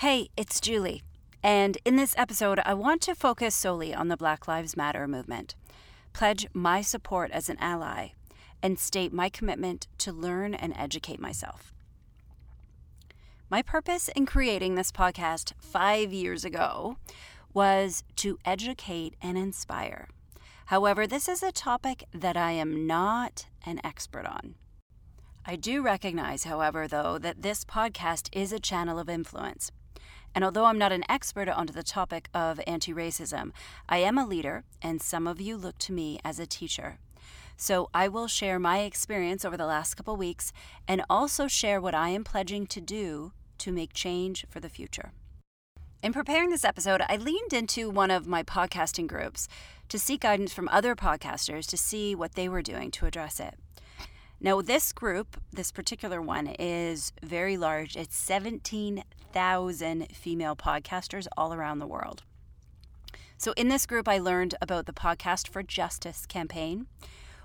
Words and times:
Hey, 0.00 0.28
it's 0.36 0.60
Julie. 0.60 1.02
And 1.42 1.78
in 1.86 1.96
this 1.96 2.14
episode, 2.18 2.60
I 2.66 2.74
want 2.74 3.00
to 3.00 3.14
focus 3.14 3.54
solely 3.54 3.94
on 3.94 4.08
the 4.08 4.16
Black 4.18 4.46
Lives 4.46 4.76
Matter 4.76 5.08
movement, 5.08 5.54
pledge 6.12 6.46
my 6.52 6.82
support 6.82 7.30
as 7.30 7.48
an 7.48 7.56
ally, 7.60 8.08
and 8.62 8.78
state 8.78 9.10
my 9.10 9.30
commitment 9.30 9.86
to 9.96 10.12
learn 10.12 10.52
and 10.52 10.74
educate 10.76 11.18
myself. 11.18 11.72
My 13.48 13.62
purpose 13.62 14.08
in 14.08 14.26
creating 14.26 14.74
this 14.74 14.92
podcast 14.92 15.54
five 15.58 16.12
years 16.12 16.44
ago 16.44 16.98
was 17.54 18.04
to 18.16 18.38
educate 18.44 19.14
and 19.22 19.38
inspire. 19.38 20.08
However, 20.66 21.06
this 21.06 21.26
is 21.26 21.42
a 21.42 21.50
topic 21.50 22.04
that 22.12 22.36
I 22.36 22.50
am 22.50 22.86
not 22.86 23.46
an 23.64 23.80
expert 23.82 24.26
on. 24.26 24.56
I 25.46 25.56
do 25.56 25.80
recognize, 25.80 26.44
however, 26.44 26.86
though, 26.86 27.16
that 27.16 27.40
this 27.40 27.64
podcast 27.64 28.28
is 28.32 28.52
a 28.52 28.60
channel 28.60 28.98
of 28.98 29.08
influence. 29.08 29.72
And 30.36 30.44
although 30.44 30.66
I'm 30.66 30.76
not 30.76 30.92
an 30.92 31.04
expert 31.08 31.48
on 31.48 31.64
the 31.64 31.82
topic 31.82 32.28
of 32.34 32.60
anti 32.66 32.92
racism, 32.92 33.52
I 33.88 33.98
am 33.98 34.18
a 34.18 34.26
leader, 34.26 34.64
and 34.82 35.00
some 35.00 35.26
of 35.26 35.40
you 35.40 35.56
look 35.56 35.78
to 35.78 35.94
me 35.94 36.20
as 36.22 36.38
a 36.38 36.44
teacher. 36.44 36.98
So 37.56 37.88
I 37.94 38.08
will 38.08 38.26
share 38.26 38.58
my 38.58 38.80
experience 38.80 39.46
over 39.46 39.56
the 39.56 39.64
last 39.64 39.94
couple 39.94 40.14
weeks 40.14 40.52
and 40.86 41.02
also 41.08 41.48
share 41.48 41.80
what 41.80 41.94
I 41.94 42.10
am 42.10 42.22
pledging 42.22 42.66
to 42.66 42.82
do 42.82 43.32
to 43.56 43.72
make 43.72 43.94
change 43.94 44.44
for 44.50 44.60
the 44.60 44.68
future. 44.68 45.12
In 46.02 46.12
preparing 46.12 46.50
this 46.50 46.66
episode, 46.66 47.00
I 47.08 47.16
leaned 47.16 47.54
into 47.54 47.88
one 47.88 48.10
of 48.10 48.26
my 48.26 48.42
podcasting 48.42 49.06
groups 49.06 49.48
to 49.88 49.98
seek 49.98 50.20
guidance 50.20 50.52
from 50.52 50.68
other 50.68 50.94
podcasters 50.94 51.66
to 51.68 51.78
see 51.78 52.14
what 52.14 52.34
they 52.34 52.46
were 52.46 52.60
doing 52.60 52.90
to 52.90 53.06
address 53.06 53.40
it. 53.40 53.54
Now, 54.38 54.60
this 54.60 54.92
group, 54.92 55.40
this 55.50 55.72
particular 55.72 56.20
one, 56.20 56.48
is 56.58 57.12
very 57.22 57.56
large. 57.56 57.96
It's 57.96 58.16
17,000 58.16 60.08
female 60.12 60.54
podcasters 60.54 61.26
all 61.38 61.54
around 61.54 61.78
the 61.78 61.86
world. 61.86 62.22
So, 63.38 63.52
in 63.52 63.68
this 63.68 63.86
group, 63.86 64.06
I 64.06 64.18
learned 64.18 64.54
about 64.60 64.84
the 64.84 64.92
Podcast 64.92 65.48
for 65.48 65.62
Justice 65.62 66.26
campaign, 66.26 66.86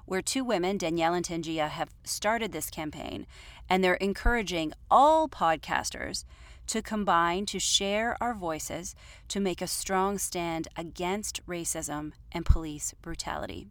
where 0.05 0.21
two 0.21 0.43
women, 0.43 0.77
Danielle 0.77 1.13
and 1.13 1.23
Tangia, 1.23 1.69
have 1.69 1.91
started 2.03 2.51
this 2.51 2.69
campaign, 2.69 3.25
and 3.69 3.81
they're 3.81 3.94
encouraging 3.95 4.73
all 4.89 5.29
podcasters 5.29 6.25
to 6.67 6.81
combine 6.81 7.45
to 7.45 7.59
share 7.59 8.17
our 8.21 8.33
voices 8.33 8.95
to 9.29 9.39
make 9.39 9.61
a 9.61 9.67
strong 9.67 10.17
stand 10.17 10.67
against 10.75 11.45
racism 11.47 12.11
and 12.33 12.45
police 12.45 12.94
brutality. 13.01 13.67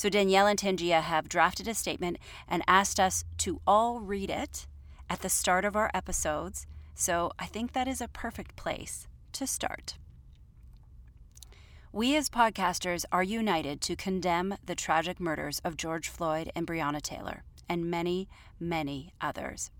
So 0.00 0.08
Danielle 0.08 0.46
and 0.46 0.58
Tangia 0.58 1.02
have 1.02 1.28
drafted 1.28 1.68
a 1.68 1.74
statement 1.74 2.16
and 2.48 2.62
asked 2.66 2.98
us 2.98 3.22
to 3.36 3.60
all 3.66 4.00
read 4.00 4.30
it 4.30 4.66
at 5.10 5.20
the 5.20 5.28
start 5.28 5.66
of 5.66 5.76
our 5.76 5.90
episodes. 5.92 6.66
So 6.94 7.32
I 7.38 7.44
think 7.44 7.74
that 7.74 7.86
is 7.86 8.00
a 8.00 8.08
perfect 8.08 8.56
place 8.56 9.08
to 9.32 9.46
start. 9.46 9.98
We 11.92 12.16
as 12.16 12.30
podcasters 12.30 13.04
are 13.12 13.22
united 13.22 13.82
to 13.82 13.94
condemn 13.94 14.54
the 14.64 14.74
tragic 14.74 15.20
murders 15.20 15.60
of 15.66 15.76
George 15.76 16.08
Floyd 16.08 16.50
and 16.56 16.66
Breonna 16.66 17.02
Taylor 17.02 17.42
and 17.68 17.90
many, 17.90 18.26
many 18.58 19.12
others. 19.20 19.70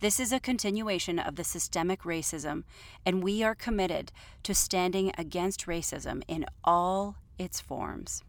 This 0.00 0.20
is 0.20 0.30
a 0.30 0.40
continuation 0.40 1.18
of 1.18 1.36
the 1.36 1.42
systemic 1.42 2.02
racism, 2.02 2.64
and 3.06 3.22
we 3.22 3.42
are 3.42 3.54
committed 3.54 4.12
to 4.42 4.54
standing 4.54 5.10
against 5.16 5.64
racism 5.64 6.20
in 6.28 6.44
all 6.64 7.16
its 7.38 7.62
forms. 7.62 8.22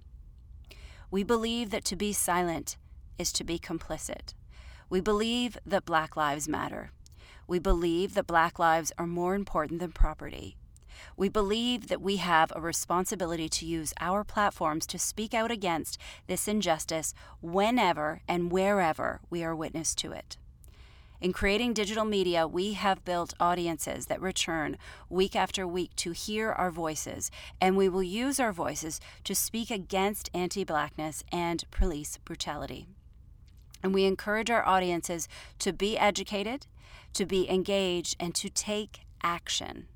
We 1.12 1.24
believe 1.24 1.72
that 1.72 1.86
to 1.86 1.96
be 1.96 2.14
silent 2.14 2.78
is 3.18 3.32
to 3.34 3.44
be 3.44 3.58
complicit. 3.58 4.36
We 4.92 5.02
believe 5.02 5.58
that 5.66 5.86
Black 5.86 6.16
Lives 6.16 6.48
Matter. 6.48 6.92
We 7.48 7.58
believe 7.58 8.14
that 8.14 8.28
Black 8.28 8.60
lives 8.60 8.92
are 9.00 9.08
more 9.08 9.34
important 9.34 9.80
than 9.80 9.92
property. 9.92 10.56
We 11.18 11.28
believe 11.28 11.88
that 11.88 12.02
we 12.02 12.18
have 12.18 12.52
a 12.56 12.62
responsibility 12.62 13.50
to 13.50 13.66
use 13.66 13.92
our 14.00 14.24
platforms 14.24 14.86
to 14.88 15.00
speak 15.00 15.34
out 15.34 15.50
against 15.50 15.98
this 16.28 16.48
injustice 16.48 17.16
whenever 17.42 18.22
and 18.28 18.52
wherever 18.52 19.22
we 19.32 19.44
are 19.44 19.56
witness 19.56 19.96
to 19.96 20.12
it. 20.12 20.38
In 21.22 21.34
creating 21.34 21.74
digital 21.74 22.06
media, 22.06 22.48
we 22.48 22.74
have 22.74 23.04
built 23.04 23.34
audiences 23.42 24.06
that 24.06 24.22
return 24.22 24.78
week 25.10 25.36
after 25.36 25.68
week 25.68 25.94
to 25.98 26.12
hear 26.12 26.54
our 26.54 26.72
voices, 26.72 27.30
and 27.60 27.76
we 27.76 27.90
will 27.90 28.04
use 28.04 28.40
our 28.40 28.54
voices 28.54 29.02
to 29.26 29.36
speak 29.36 29.70
against 29.70 30.30
anti 30.34 30.64
blackness 30.64 31.26
and 31.30 31.70
police 31.72 32.18
brutality. 32.24 32.88
And 33.84 33.94
we 33.94 34.06
encourage 34.06 34.50
our 34.50 34.66
audiences 34.66 35.28
to 35.60 35.74
be 35.74 35.98
educated, 35.98 36.68
to 37.14 37.26
be 37.26 37.50
engaged, 37.50 38.16
and 38.18 38.34
to 38.36 38.50
take 38.50 39.02
action. 39.22 39.88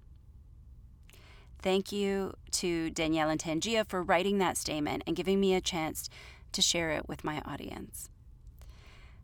Thank 1.62 1.94
you 1.94 2.34
to 2.52 2.90
Danielle 2.90 3.30
and 3.30 3.40
Tangia 3.40 3.86
for 3.86 4.04
writing 4.04 4.40
that 4.40 4.58
statement 4.58 5.04
and 5.08 5.16
giving 5.16 5.40
me 5.40 5.54
a 5.54 5.62
chance 5.62 6.10
to 6.52 6.62
share 6.62 6.92
it 6.92 7.08
with 7.08 7.24
my 7.24 7.42
audience. 7.46 8.10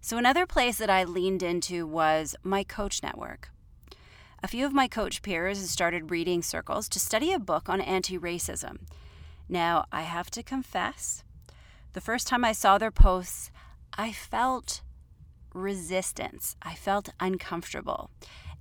So, 0.01 0.17
another 0.17 0.45
place 0.45 0.77
that 0.77 0.89
I 0.89 1.03
leaned 1.03 1.43
into 1.43 1.85
was 1.85 2.35
my 2.41 2.63
coach 2.63 3.03
network. 3.03 3.49
A 4.41 4.47
few 4.47 4.65
of 4.65 4.73
my 4.73 4.87
coach 4.87 5.21
peers 5.21 5.69
started 5.69 6.11
reading 6.11 6.41
circles 6.41 6.87
to 6.89 6.99
study 6.99 7.33
a 7.33 7.39
book 7.39 7.67
on 7.67 7.81
anti 7.81 8.17
racism. 8.17 8.79
Now, 9.49 9.85
I 9.91 10.03
have 10.03 10.31
to 10.31 10.43
confess, 10.43 11.23
the 11.93 12.01
first 12.01 12.27
time 12.27 12.45
I 12.45 12.53
saw 12.53 12.77
their 12.77 12.91
posts, 12.91 13.51
I 13.97 14.13
felt 14.13 14.81
resistance. 15.53 16.55
I 16.61 16.75
felt 16.75 17.09
uncomfortable. 17.19 18.09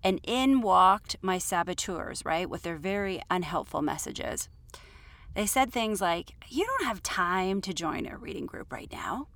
And 0.03 0.21
in 0.25 0.60
walked 0.60 1.16
my 1.22 1.38
saboteurs, 1.38 2.25
right, 2.25 2.48
with 2.48 2.62
their 2.62 2.77
very 2.77 3.21
unhelpful 3.31 3.82
messages. 3.82 4.48
They 5.34 5.47
said 5.47 5.72
things 5.72 6.00
like, 6.00 6.32
You 6.48 6.66
don't 6.66 6.87
have 6.87 7.03
time 7.03 7.60
to 7.60 7.75
join 7.75 8.06
a 8.06 8.16
reading 8.16 8.47
group 8.47 8.72
right 8.72 8.91
now. 8.91 9.28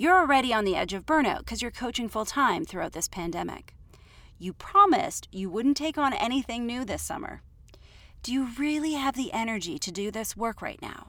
You're 0.00 0.18
already 0.18 0.54
on 0.54 0.64
the 0.64 0.76
edge 0.76 0.94
of 0.94 1.04
burnout 1.04 1.40
because 1.40 1.60
you're 1.60 1.70
coaching 1.70 2.08
full 2.08 2.24
time 2.24 2.64
throughout 2.64 2.94
this 2.94 3.06
pandemic. 3.06 3.74
You 4.38 4.54
promised 4.54 5.28
you 5.30 5.50
wouldn't 5.50 5.76
take 5.76 5.98
on 5.98 6.14
anything 6.14 6.64
new 6.64 6.86
this 6.86 7.02
summer. 7.02 7.42
Do 8.22 8.32
you 8.32 8.48
really 8.58 8.94
have 8.94 9.14
the 9.14 9.30
energy 9.30 9.78
to 9.78 9.92
do 9.92 10.10
this 10.10 10.34
work 10.34 10.62
right 10.62 10.80
now? 10.80 11.08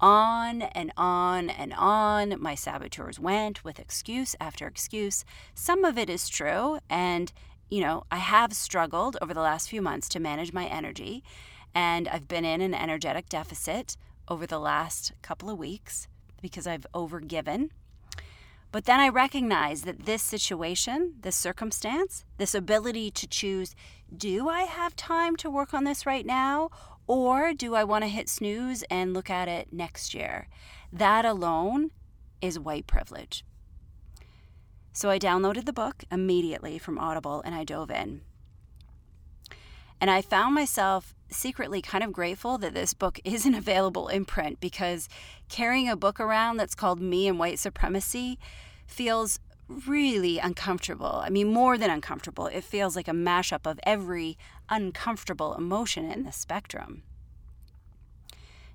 On 0.00 0.62
and 0.62 0.90
on 0.96 1.50
and 1.50 1.74
on, 1.74 2.40
my 2.40 2.54
saboteurs 2.54 3.20
went 3.20 3.62
with 3.62 3.78
excuse 3.78 4.34
after 4.40 4.66
excuse. 4.66 5.26
Some 5.54 5.84
of 5.84 5.98
it 5.98 6.08
is 6.08 6.30
true, 6.30 6.78
and 6.88 7.30
you 7.68 7.82
know, 7.82 8.04
I 8.10 8.20
have 8.20 8.54
struggled 8.54 9.18
over 9.20 9.34
the 9.34 9.40
last 9.40 9.68
few 9.68 9.82
months 9.82 10.08
to 10.08 10.18
manage 10.18 10.54
my 10.54 10.64
energy, 10.64 11.22
and 11.74 12.08
I've 12.08 12.26
been 12.26 12.46
in 12.46 12.62
an 12.62 12.72
energetic 12.72 13.28
deficit 13.28 13.98
over 14.28 14.46
the 14.46 14.58
last 14.58 15.12
couple 15.20 15.50
of 15.50 15.58
weeks 15.58 16.08
because 16.46 16.66
I've 16.66 16.86
overgiven. 16.94 17.70
But 18.70 18.84
then 18.84 19.00
I 19.00 19.08
recognize 19.08 19.82
that 19.82 20.06
this 20.06 20.22
situation, 20.22 21.14
this 21.20 21.34
circumstance, 21.34 22.24
this 22.36 22.54
ability 22.54 23.10
to 23.10 23.26
choose 23.26 23.74
do 24.16 24.48
I 24.48 24.62
have 24.62 24.94
time 24.94 25.34
to 25.36 25.50
work 25.50 25.74
on 25.74 25.82
this 25.82 26.06
right 26.06 26.24
now? 26.24 26.70
Or 27.08 27.52
do 27.52 27.74
I 27.74 27.82
want 27.82 28.04
to 28.04 28.08
hit 28.08 28.28
snooze 28.28 28.84
and 28.84 29.12
look 29.12 29.28
at 29.28 29.48
it 29.48 29.72
next 29.72 30.14
year? 30.14 30.46
That 30.92 31.24
alone 31.24 31.90
is 32.40 32.56
white 32.56 32.86
privilege. 32.86 33.44
So 34.92 35.10
I 35.10 35.18
downloaded 35.18 35.64
the 35.64 35.72
book 35.72 36.04
immediately 36.12 36.78
from 36.78 37.00
Audible 37.00 37.42
and 37.44 37.52
I 37.52 37.64
dove 37.64 37.90
in. 37.90 38.20
And 40.00 40.08
I 40.08 40.22
found 40.22 40.54
myself 40.54 41.15
secretly 41.30 41.82
kind 41.82 42.04
of 42.04 42.12
grateful 42.12 42.58
that 42.58 42.74
this 42.74 42.94
book 42.94 43.20
isn't 43.24 43.54
available 43.54 44.08
in 44.08 44.24
print 44.24 44.60
because 44.60 45.08
carrying 45.48 45.88
a 45.88 45.96
book 45.96 46.20
around 46.20 46.56
that's 46.56 46.74
called 46.74 47.00
Me 47.00 47.28
and 47.28 47.38
White 47.38 47.58
Supremacy 47.58 48.38
feels 48.86 49.38
really 49.68 50.38
uncomfortable. 50.38 51.20
I 51.24 51.28
mean, 51.28 51.52
more 51.52 51.76
than 51.76 51.90
uncomfortable. 51.90 52.46
It 52.46 52.62
feels 52.62 52.94
like 52.94 53.08
a 53.08 53.12
mashup 53.12 53.68
of 53.68 53.80
every 53.82 54.38
uncomfortable 54.68 55.54
emotion 55.54 56.10
in 56.10 56.24
the 56.24 56.32
spectrum. 56.32 57.02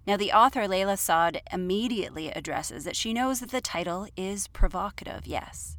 Now, 0.06 0.18
the 0.18 0.32
author, 0.32 0.62
Layla 0.62 0.98
Saad, 0.98 1.42
immediately 1.54 2.30
addresses 2.30 2.84
that 2.86 2.96
she 2.96 3.14
knows 3.14 3.40
that 3.40 3.52
the 3.52 3.62
title 3.62 4.08
is 4.18 4.48
provocative, 4.48 5.28
yes. 5.28 5.78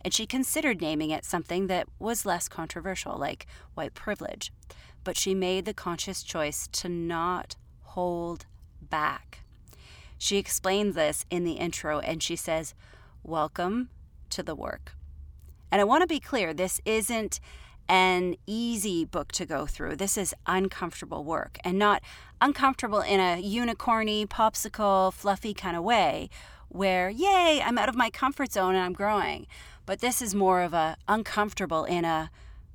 And 0.00 0.14
she 0.14 0.26
considered 0.26 0.80
naming 0.80 1.10
it 1.10 1.24
something 1.24 1.66
that 1.66 1.88
was 1.98 2.24
less 2.24 2.48
controversial, 2.48 3.18
like 3.18 3.46
white 3.74 3.94
privilege 3.94 4.52
but 5.08 5.16
she 5.16 5.34
made 5.34 5.64
the 5.64 5.72
conscious 5.72 6.22
choice 6.22 6.68
to 6.70 6.86
not 6.86 7.56
hold 7.80 8.44
back. 8.90 9.38
She 10.18 10.36
explains 10.36 10.96
this 10.96 11.24
in 11.30 11.44
the 11.44 11.52
intro 11.52 12.00
and 12.00 12.22
she 12.22 12.36
says, 12.36 12.74
Welcome 13.22 13.88
to 14.28 14.42
the 14.42 14.54
work. 14.54 14.92
And 15.72 15.80
I 15.80 15.84
want 15.84 16.02
to 16.02 16.06
be 16.06 16.20
clear 16.20 16.52
this 16.52 16.78
isn't 16.84 17.40
an 17.88 18.34
easy 18.46 19.06
book 19.06 19.32
to 19.32 19.46
go 19.46 19.64
through. 19.64 19.96
This 19.96 20.18
is 20.18 20.34
uncomfortable 20.44 21.24
work 21.24 21.56
and 21.64 21.78
not 21.78 22.02
uncomfortable 22.42 23.00
in 23.00 23.18
a 23.18 23.42
unicorny, 23.42 24.26
popsicle, 24.26 25.10
fluffy 25.10 25.54
kind 25.54 25.74
of 25.74 25.82
way 25.82 26.28
where, 26.68 27.08
yay, 27.08 27.62
I'm 27.64 27.78
out 27.78 27.88
of 27.88 27.96
my 27.96 28.10
comfort 28.10 28.52
zone 28.52 28.74
and 28.74 28.84
I'm 28.84 28.92
growing. 28.92 29.46
But 29.86 30.00
this 30.00 30.20
is 30.20 30.34
more 30.34 30.60
of 30.60 30.74
a 30.74 30.98
uncomfortable 31.08 31.86
in 31.86 32.04
a, 32.04 32.30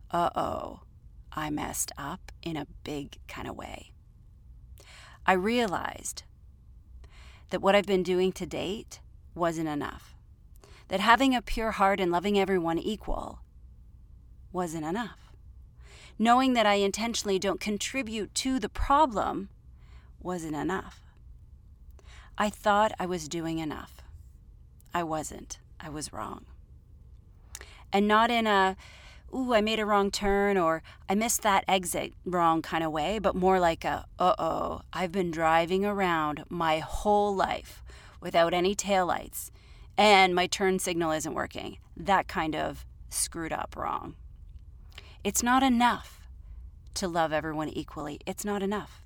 uh 0.10 0.32
oh, 0.36 0.80
I 1.36 1.50
messed 1.50 1.92
up 1.98 2.32
in 2.42 2.58
a 2.58 2.68
big 2.84 3.18
kind 3.28 3.48
of 3.48 3.56
way. 3.56 3.92
I 5.26 5.34
realized 5.34 6.24
that 7.50 7.62
what 7.62 7.76
I've 7.76 7.86
been 7.86 8.04
doing 8.04 8.32
to 8.34 8.46
date 8.46 9.00
wasn't 9.36 9.70
enough. 9.70 10.16
That 10.90 11.00
having 11.00 11.36
a 11.36 11.42
pure 11.42 11.72
heart 11.72 12.00
and 12.00 12.12
loving 12.12 12.38
everyone 12.38 12.78
equal 12.78 13.40
wasn't 14.52 14.86
enough. 14.86 15.32
Knowing 16.20 16.54
that 16.54 16.66
I 16.66 16.76
intentionally 16.76 17.40
don't 17.40 17.60
contribute 17.60 18.36
to 18.36 18.60
the 18.60 18.70
problem 18.70 19.50
wasn't 20.20 20.56
enough. 20.56 21.02
I 22.38 22.50
thought 22.50 22.94
I 23.00 23.06
was 23.06 23.28
doing 23.28 23.60
enough. 23.60 24.02
I 24.94 25.04
wasn't. 25.04 25.60
I 25.80 25.90
was 25.90 26.14
wrong. 26.14 26.46
And 27.92 28.08
not 28.08 28.32
in 28.32 28.48
a, 28.48 28.76
ooh, 29.34 29.54
I 29.54 29.62
made 29.62 29.80
a 29.80 29.86
wrong 29.86 30.12
turn 30.12 30.58
or 30.58 30.84
I 31.10 31.16
missed 31.16 31.42
that 31.42 31.64
exit 31.68 32.14
wrong 32.26 32.62
kind 32.62 32.84
of 32.84 32.92
way, 32.92 33.20
but 33.20 33.36
more 33.36 33.60
like 33.60 33.84
a, 33.84 34.06
uh 34.20 34.36
oh, 34.38 34.82
I've 34.92 35.12
been 35.12 35.32
driving 35.32 35.86
around 35.86 36.44
my 36.50 36.80
whole 36.80 37.36
life 37.36 37.84
without 38.22 38.54
any 38.54 38.76
taillights 38.76 39.52
and 39.98 40.34
my 40.34 40.48
turn 40.48 40.80
signal 40.80 41.12
isn't 41.12 41.34
working. 41.34 41.78
That 41.96 42.28
kind 42.28 42.56
of 42.56 42.86
screwed 43.10 43.54
up 43.54 43.76
wrong. 43.76 44.16
It's 45.24 45.44
not 45.44 45.64
enough 45.64 46.28
to 46.96 47.08
love 47.08 47.32
everyone 47.32 47.70
equally. 47.70 48.20
It's 48.26 48.46
not 48.46 48.64
enough. 48.64 49.02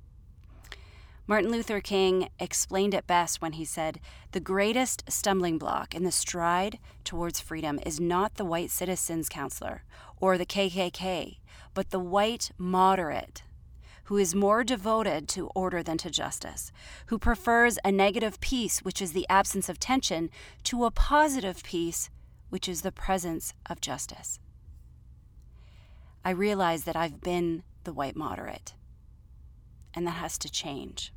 Martin 1.30 1.52
Luther 1.52 1.82
King 1.82 2.30
explained 2.40 2.94
it 2.94 3.06
best 3.06 3.42
when 3.42 3.54
he 3.54 3.66
said, 3.66 4.00
The 4.32 4.40
greatest 4.40 5.04
stumbling 5.10 5.58
block 5.58 5.94
in 5.94 6.04
the 6.04 6.12
stride 6.12 6.80
towards 7.04 7.42
freedom 7.42 7.82
is 7.86 8.00
not 8.00 8.36
the 8.36 8.46
white 8.46 8.72
citizens' 8.72 9.28
counselor 9.28 9.84
or 10.20 10.38
the 10.38 10.46
KKK, 10.46 11.38
but 11.74 11.92
the 11.92 12.00
white 12.00 12.52
moderate 12.58 13.44
who 14.08 14.16
is 14.16 14.34
more 14.34 14.64
devoted 14.64 15.28
to 15.28 15.48
order 15.54 15.84
than 15.84 15.98
to 15.98 16.10
justice, 16.10 16.72
who 17.08 17.20
prefers 17.20 17.78
a 17.84 17.92
negative 17.92 18.40
peace, 18.40 18.80
which 18.80 19.02
is 19.02 19.12
the 19.12 19.28
absence 19.30 19.68
of 19.68 19.80
tension, 19.80 20.30
to 20.64 20.86
a 20.86 20.92
positive 20.92 21.62
peace, 21.64 22.10
which 22.50 22.70
is 22.70 22.84
the 22.84 22.92
presence 22.92 23.54
of 23.70 23.82
justice. 23.82 24.40
I 26.24 26.30
realize 26.30 26.86
that 26.86 26.96
I've 26.96 27.20
been 27.20 27.64
the 27.84 27.92
white 27.92 28.16
moderate, 28.16 28.76
and 29.94 30.08
that 30.08 30.12
has 30.12 30.38
to 30.38 30.50
change. 30.50 31.12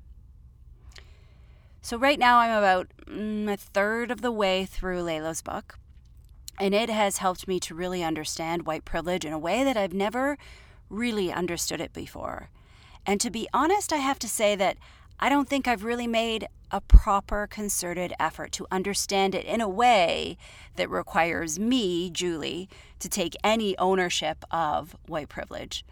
So, 1.83 1.97
right 1.97 2.19
now, 2.19 2.39
I'm 2.39 2.59
about 2.59 2.89
mm, 3.07 3.53
a 3.53 3.57
third 3.57 4.11
of 4.11 4.21
the 4.21 4.33
way 4.33 4.65
through 4.67 5.03
Layla's 5.03 5.43
book, 5.43 5.79
and 6.61 6.75
it 6.75 6.91
has 6.91 7.17
helped 7.17 7.49
me 7.49 7.59
to 7.59 7.75
really 7.75 8.05
understand 8.05 8.67
white 8.67 8.85
privilege 8.85 9.25
in 9.25 9.33
a 9.33 9.39
way 9.39 9.65
that 9.65 9.79
I've 9.79 9.95
never 9.95 10.37
really 10.91 11.33
understood 11.33 11.81
it 11.81 11.95
before. 11.95 12.51
And 13.07 13.19
to 13.23 13.31
be 13.31 13.49
honest, 13.55 13.95
I 13.95 13.97
have 13.97 14.19
to 14.19 14.29
say 14.29 14.55
that 14.57 14.77
I 15.19 15.31
don't 15.31 15.49
think 15.49 15.67
I've 15.67 15.85
really 15.85 16.07
made 16.07 16.47
a 16.71 16.83
proper 16.83 17.47
concerted 17.47 18.13
effort 18.21 18.53
to 18.53 18.67
understand 18.71 19.35
it 19.35 19.47
in 19.47 19.63
a 19.63 19.69
way 19.69 20.37
that 20.77 20.91
requires 20.91 21.59
me, 21.59 22.11
Julie, 22.11 22.69
to 22.99 23.09
take 23.09 23.35
any 23.43 23.77
ownership 23.79 24.45
of 24.51 24.95
white 25.07 25.31
privilege. 25.31 25.85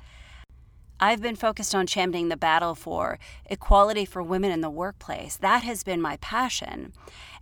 I've 1.00 1.22
been 1.22 1.36
focused 1.36 1.74
on 1.74 1.86
championing 1.86 2.28
the 2.28 2.36
battle 2.36 2.74
for 2.74 3.18
equality 3.46 4.04
for 4.04 4.22
women 4.22 4.50
in 4.50 4.60
the 4.60 4.70
workplace. 4.70 5.36
That 5.36 5.62
has 5.62 5.82
been 5.82 6.02
my 6.02 6.18
passion. 6.18 6.92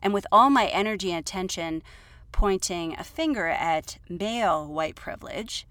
And 0.01 0.15
with 0.15 0.27
all 0.31 0.51
my 0.51 0.67
energy 0.67 1.11
and 1.11 1.21
attention 1.21 1.83
pointing 2.37 2.95
a 2.99 3.03
finger 3.03 3.47
at 3.47 3.97
male 4.11 4.67
white 4.67 4.95
privilege, 4.95 5.67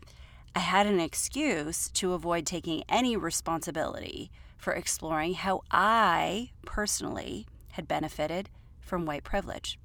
I 0.55 0.59
had 0.59 0.87
an 0.87 0.99
excuse 0.99 1.89
to 1.89 2.13
avoid 2.13 2.47
taking 2.47 2.83
any 2.89 3.15
responsibility 3.15 4.31
for 4.57 4.73
exploring 4.73 5.35
how 5.35 5.61
I 5.69 6.49
personally 6.65 7.45
had 7.73 7.87
benefited 7.87 8.49
from 8.79 9.05
white 9.05 9.23
privilege. 9.23 9.77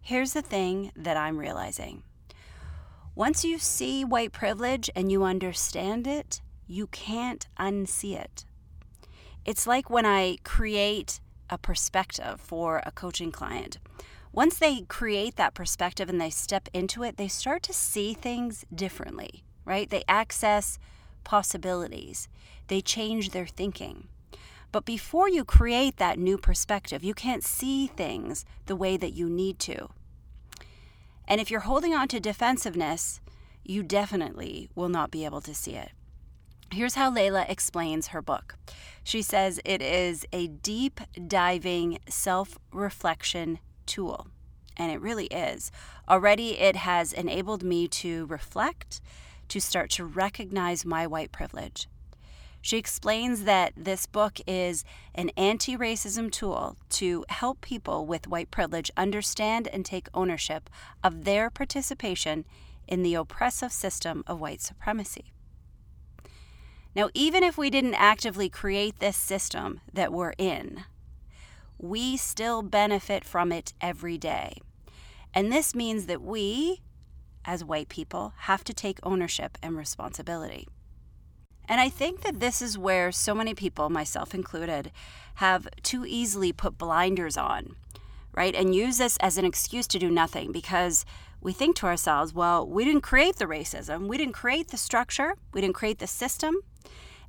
Here's 0.00 0.34
the 0.34 0.40
thing 0.40 0.92
that 0.94 1.16
I'm 1.16 1.36
realizing 1.36 2.04
once 3.16 3.44
you 3.44 3.58
see 3.58 4.04
white 4.04 4.30
privilege 4.30 4.88
and 4.94 5.10
you 5.10 5.24
understand 5.24 6.06
it, 6.06 6.42
you 6.68 6.86
can't 6.86 7.48
unsee 7.58 8.16
it. 8.16 8.44
It's 9.44 9.66
like 9.66 9.90
when 9.90 10.06
I 10.06 10.36
create 10.44 11.18
a 11.50 11.58
perspective 11.58 12.40
for 12.40 12.82
a 12.86 12.92
coaching 12.92 13.32
client. 13.32 13.78
Once 14.36 14.58
they 14.58 14.82
create 14.82 15.36
that 15.36 15.54
perspective 15.54 16.10
and 16.10 16.20
they 16.20 16.28
step 16.28 16.68
into 16.74 17.02
it, 17.02 17.16
they 17.16 17.26
start 17.26 17.62
to 17.62 17.72
see 17.72 18.12
things 18.12 18.66
differently, 18.72 19.42
right? 19.64 19.88
They 19.88 20.04
access 20.06 20.78
possibilities, 21.24 22.28
they 22.68 22.82
change 22.82 23.30
their 23.30 23.46
thinking. 23.46 24.08
But 24.72 24.84
before 24.84 25.30
you 25.30 25.42
create 25.42 25.96
that 25.96 26.18
new 26.18 26.36
perspective, 26.36 27.02
you 27.02 27.14
can't 27.14 27.42
see 27.42 27.86
things 27.86 28.44
the 28.66 28.76
way 28.76 28.98
that 28.98 29.14
you 29.14 29.30
need 29.30 29.58
to. 29.60 29.88
And 31.26 31.40
if 31.40 31.50
you're 31.50 31.60
holding 31.60 31.94
on 31.94 32.06
to 32.08 32.20
defensiveness, 32.20 33.22
you 33.64 33.82
definitely 33.82 34.68
will 34.74 34.90
not 34.90 35.10
be 35.10 35.24
able 35.24 35.40
to 35.40 35.54
see 35.54 35.76
it. 35.76 35.92
Here's 36.70 36.96
how 36.96 37.10
Layla 37.10 37.48
explains 37.48 38.08
her 38.08 38.20
book. 38.20 38.56
She 39.02 39.22
says 39.22 39.60
it 39.64 39.80
is 39.80 40.26
a 40.30 40.48
deep 40.48 41.00
diving 41.26 42.00
self 42.06 42.58
reflection 42.70 43.60
tool, 43.86 44.28
and 44.76 44.92
it 44.92 45.00
really 45.00 45.26
is. 45.26 45.70
Already, 46.08 46.58
it 46.58 46.76
has 46.76 47.12
enabled 47.12 47.62
me 47.62 47.88
to 47.88 48.26
reflect, 48.26 49.00
to 49.48 49.60
start 49.60 49.90
to 49.90 50.04
recognize 50.04 50.84
my 50.84 51.06
white 51.06 51.32
privilege. 51.32 51.88
She 52.66 52.78
explains 52.78 53.44
that 53.44 53.74
this 53.76 54.06
book 54.06 54.40
is 54.44 54.84
an 55.14 55.30
anti 55.36 55.76
racism 55.76 56.32
tool 56.32 56.76
to 56.90 57.24
help 57.28 57.60
people 57.60 58.06
with 58.06 58.26
white 58.26 58.50
privilege 58.50 58.90
understand 58.96 59.68
and 59.68 59.84
take 59.84 60.08
ownership 60.12 60.68
of 61.04 61.24
their 61.24 61.48
participation 61.48 62.44
in 62.88 63.04
the 63.04 63.14
oppressive 63.14 63.70
system 63.70 64.24
of 64.26 64.40
white 64.40 64.60
supremacy. 64.60 65.32
Now, 66.96 67.10
even 67.14 67.44
if 67.44 67.56
we 67.56 67.70
didn't 67.70 67.94
actively 67.94 68.48
create 68.48 68.98
this 68.98 69.16
system 69.16 69.80
that 69.92 70.12
we're 70.12 70.34
in, 70.38 70.84
we 71.78 72.16
still 72.16 72.62
benefit 72.62 73.24
from 73.24 73.52
it 73.52 73.72
every 73.80 74.18
day. 74.18 74.58
And 75.34 75.52
this 75.52 75.74
means 75.74 76.06
that 76.06 76.22
we, 76.22 76.80
as 77.44 77.64
white 77.64 77.88
people, 77.88 78.32
have 78.38 78.64
to 78.64 78.74
take 78.74 78.98
ownership 79.02 79.58
and 79.62 79.76
responsibility. 79.76 80.66
And 81.68 81.80
I 81.80 81.88
think 81.88 82.22
that 82.22 82.40
this 82.40 82.62
is 82.62 82.78
where 82.78 83.12
so 83.12 83.34
many 83.34 83.52
people, 83.52 83.90
myself 83.90 84.34
included, 84.34 84.92
have 85.36 85.68
too 85.82 86.06
easily 86.06 86.52
put 86.52 86.78
blinders 86.78 87.36
on, 87.36 87.76
right? 88.32 88.54
And 88.54 88.74
use 88.74 88.98
this 88.98 89.16
as 89.18 89.36
an 89.36 89.44
excuse 89.44 89.86
to 89.88 89.98
do 89.98 90.10
nothing 90.10 90.52
because 90.52 91.04
we 91.40 91.52
think 91.52 91.76
to 91.76 91.86
ourselves, 91.86 92.32
well, 92.32 92.66
we 92.66 92.84
didn't 92.84 93.02
create 93.02 93.36
the 93.36 93.46
racism, 93.46 94.06
we 94.06 94.16
didn't 94.16 94.34
create 94.34 94.68
the 94.68 94.76
structure, 94.76 95.34
we 95.52 95.60
didn't 95.60 95.74
create 95.74 95.98
the 95.98 96.06
system, 96.06 96.56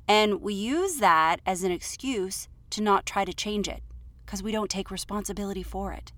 and 0.06 0.40
we 0.40 0.54
use 0.54 0.96
that 0.96 1.40
as 1.44 1.62
an 1.62 1.72
excuse 1.72 2.48
to 2.70 2.82
not 2.82 3.04
try 3.04 3.24
to 3.24 3.34
change 3.34 3.68
it 3.68 3.82
because 4.28 4.42
we 4.42 4.52
don't 4.52 4.68
take 4.68 4.90
responsibility 4.90 5.62
for 5.62 5.90
it. 5.90 6.12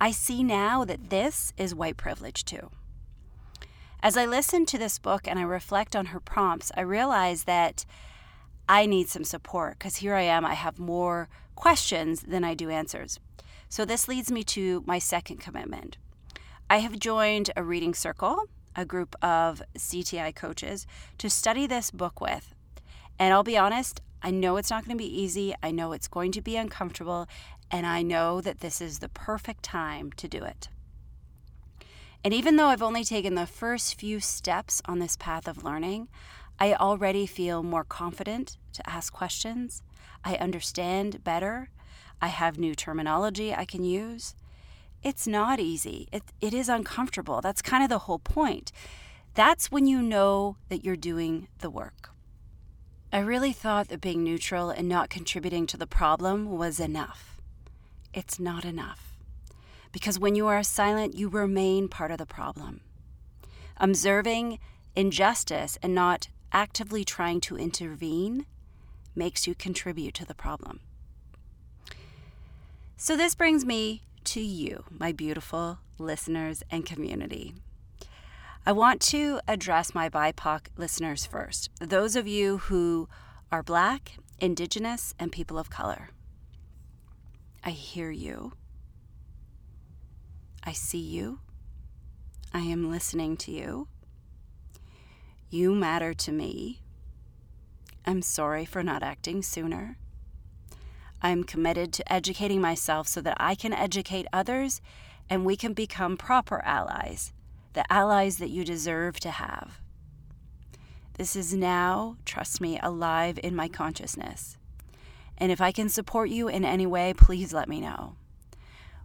I 0.00 0.10
see 0.10 0.42
now 0.42 0.84
that 0.84 1.08
this 1.08 1.52
is 1.56 1.72
white 1.72 1.96
privilege 1.96 2.44
too. 2.44 2.68
As 4.02 4.16
I 4.16 4.26
listen 4.26 4.66
to 4.66 4.76
this 4.76 4.98
book 4.98 5.28
and 5.28 5.38
I 5.38 5.42
reflect 5.42 5.94
on 5.94 6.06
her 6.06 6.18
prompts, 6.18 6.72
I 6.76 6.80
realize 6.80 7.44
that 7.44 7.86
I 8.68 8.86
need 8.86 9.08
some 9.08 9.22
support 9.22 9.78
because 9.78 9.98
here 9.98 10.16
I 10.16 10.22
am, 10.22 10.44
I 10.44 10.54
have 10.54 10.80
more 10.80 11.28
questions 11.54 12.22
than 12.22 12.42
I 12.42 12.54
do 12.54 12.70
answers. 12.70 13.20
So 13.68 13.84
this 13.84 14.08
leads 14.08 14.32
me 14.32 14.42
to 14.44 14.82
my 14.84 14.98
second 14.98 15.36
commitment. 15.36 15.96
I 16.68 16.78
have 16.78 16.98
joined 16.98 17.52
a 17.54 17.62
reading 17.62 17.94
circle, 17.94 18.48
a 18.74 18.84
group 18.84 19.14
of 19.22 19.62
CTI 19.78 20.34
coaches, 20.34 20.88
to 21.18 21.30
study 21.30 21.68
this 21.68 21.92
book 21.92 22.20
with 22.20 22.52
and 23.18 23.32
I'll 23.32 23.44
be 23.44 23.56
honest, 23.56 24.00
I 24.24 24.30
know 24.30 24.56
it's 24.56 24.70
not 24.70 24.86
going 24.86 24.96
to 24.96 25.04
be 25.04 25.20
easy. 25.22 25.54
I 25.62 25.70
know 25.70 25.92
it's 25.92 26.08
going 26.08 26.32
to 26.32 26.40
be 26.40 26.56
uncomfortable. 26.56 27.28
And 27.70 27.86
I 27.86 28.00
know 28.00 28.40
that 28.40 28.60
this 28.60 28.80
is 28.80 29.00
the 29.00 29.10
perfect 29.10 29.62
time 29.62 30.10
to 30.12 30.26
do 30.26 30.42
it. 30.42 30.70
And 32.24 32.32
even 32.32 32.56
though 32.56 32.68
I've 32.68 32.82
only 32.82 33.04
taken 33.04 33.34
the 33.34 33.46
first 33.46 34.00
few 34.00 34.20
steps 34.20 34.80
on 34.86 34.98
this 34.98 35.18
path 35.18 35.46
of 35.46 35.62
learning, 35.62 36.08
I 36.58 36.72
already 36.72 37.26
feel 37.26 37.62
more 37.62 37.84
confident 37.84 38.56
to 38.72 38.88
ask 38.88 39.12
questions. 39.12 39.82
I 40.24 40.36
understand 40.36 41.22
better. 41.22 41.68
I 42.22 42.28
have 42.28 42.58
new 42.58 42.74
terminology 42.74 43.54
I 43.54 43.66
can 43.66 43.84
use. 43.84 44.34
It's 45.02 45.26
not 45.26 45.60
easy. 45.60 46.08
It, 46.12 46.22
it 46.40 46.54
is 46.54 46.70
uncomfortable. 46.70 47.42
That's 47.42 47.60
kind 47.60 47.82
of 47.82 47.90
the 47.90 47.98
whole 47.98 48.20
point. 48.20 48.72
That's 49.34 49.70
when 49.70 49.86
you 49.86 50.00
know 50.00 50.56
that 50.70 50.82
you're 50.82 50.96
doing 50.96 51.48
the 51.58 51.68
work. 51.68 52.13
I 53.14 53.20
really 53.20 53.52
thought 53.52 53.90
that 53.90 54.00
being 54.00 54.24
neutral 54.24 54.70
and 54.70 54.88
not 54.88 55.08
contributing 55.08 55.68
to 55.68 55.76
the 55.76 55.86
problem 55.86 56.50
was 56.58 56.80
enough. 56.80 57.36
It's 58.12 58.40
not 58.40 58.64
enough. 58.64 59.14
Because 59.92 60.18
when 60.18 60.34
you 60.34 60.48
are 60.48 60.64
silent, 60.64 61.14
you 61.14 61.28
remain 61.28 61.86
part 61.86 62.10
of 62.10 62.18
the 62.18 62.26
problem. 62.26 62.80
Observing 63.76 64.58
injustice 64.96 65.78
and 65.80 65.94
not 65.94 66.26
actively 66.50 67.04
trying 67.04 67.40
to 67.42 67.56
intervene 67.56 68.46
makes 69.14 69.46
you 69.46 69.54
contribute 69.54 70.14
to 70.14 70.26
the 70.26 70.34
problem. 70.34 70.80
So, 72.96 73.16
this 73.16 73.36
brings 73.36 73.64
me 73.64 74.02
to 74.24 74.40
you, 74.40 74.86
my 74.90 75.12
beautiful 75.12 75.78
listeners 76.00 76.64
and 76.68 76.84
community. 76.84 77.54
I 78.66 78.72
want 78.72 79.02
to 79.02 79.40
address 79.46 79.94
my 79.94 80.08
BIPOC 80.08 80.68
listeners 80.78 81.26
first, 81.26 81.68
those 81.80 82.16
of 82.16 82.26
you 82.26 82.56
who 82.56 83.10
are 83.52 83.62
Black, 83.62 84.12
Indigenous, 84.38 85.12
and 85.18 85.30
people 85.30 85.58
of 85.58 85.68
color. 85.68 86.08
I 87.62 87.70
hear 87.70 88.10
you. 88.10 88.54
I 90.64 90.72
see 90.72 90.98
you. 90.98 91.40
I 92.54 92.60
am 92.60 92.90
listening 92.90 93.36
to 93.38 93.50
you. 93.50 93.88
You 95.50 95.74
matter 95.74 96.14
to 96.14 96.32
me. 96.32 96.80
I'm 98.06 98.22
sorry 98.22 98.64
for 98.64 98.82
not 98.82 99.02
acting 99.02 99.42
sooner. 99.42 99.98
I'm 101.20 101.44
committed 101.44 101.92
to 101.92 102.10
educating 102.10 102.62
myself 102.62 103.08
so 103.08 103.20
that 103.20 103.36
I 103.38 103.56
can 103.56 103.74
educate 103.74 104.26
others 104.32 104.80
and 105.28 105.44
we 105.44 105.54
can 105.54 105.74
become 105.74 106.16
proper 106.16 106.62
allies, 106.64 107.34
the 107.74 107.90
allies 107.92 108.38
that 108.38 108.50
you 108.50 108.64
deserve 108.64 109.20
to 109.20 109.30
have. 109.30 109.80
This 111.16 111.36
is 111.36 111.54
now, 111.54 112.16
trust 112.24 112.60
me, 112.60 112.78
alive 112.82 113.38
in 113.42 113.54
my 113.54 113.68
consciousness. 113.68 114.56
And 115.38 115.52
if 115.52 115.60
I 115.60 115.70
can 115.70 115.88
support 115.88 116.30
you 116.30 116.48
in 116.48 116.64
any 116.64 116.86
way, 116.86 117.12
please 117.16 117.52
let 117.52 117.68
me 117.68 117.80
know. 117.80 118.16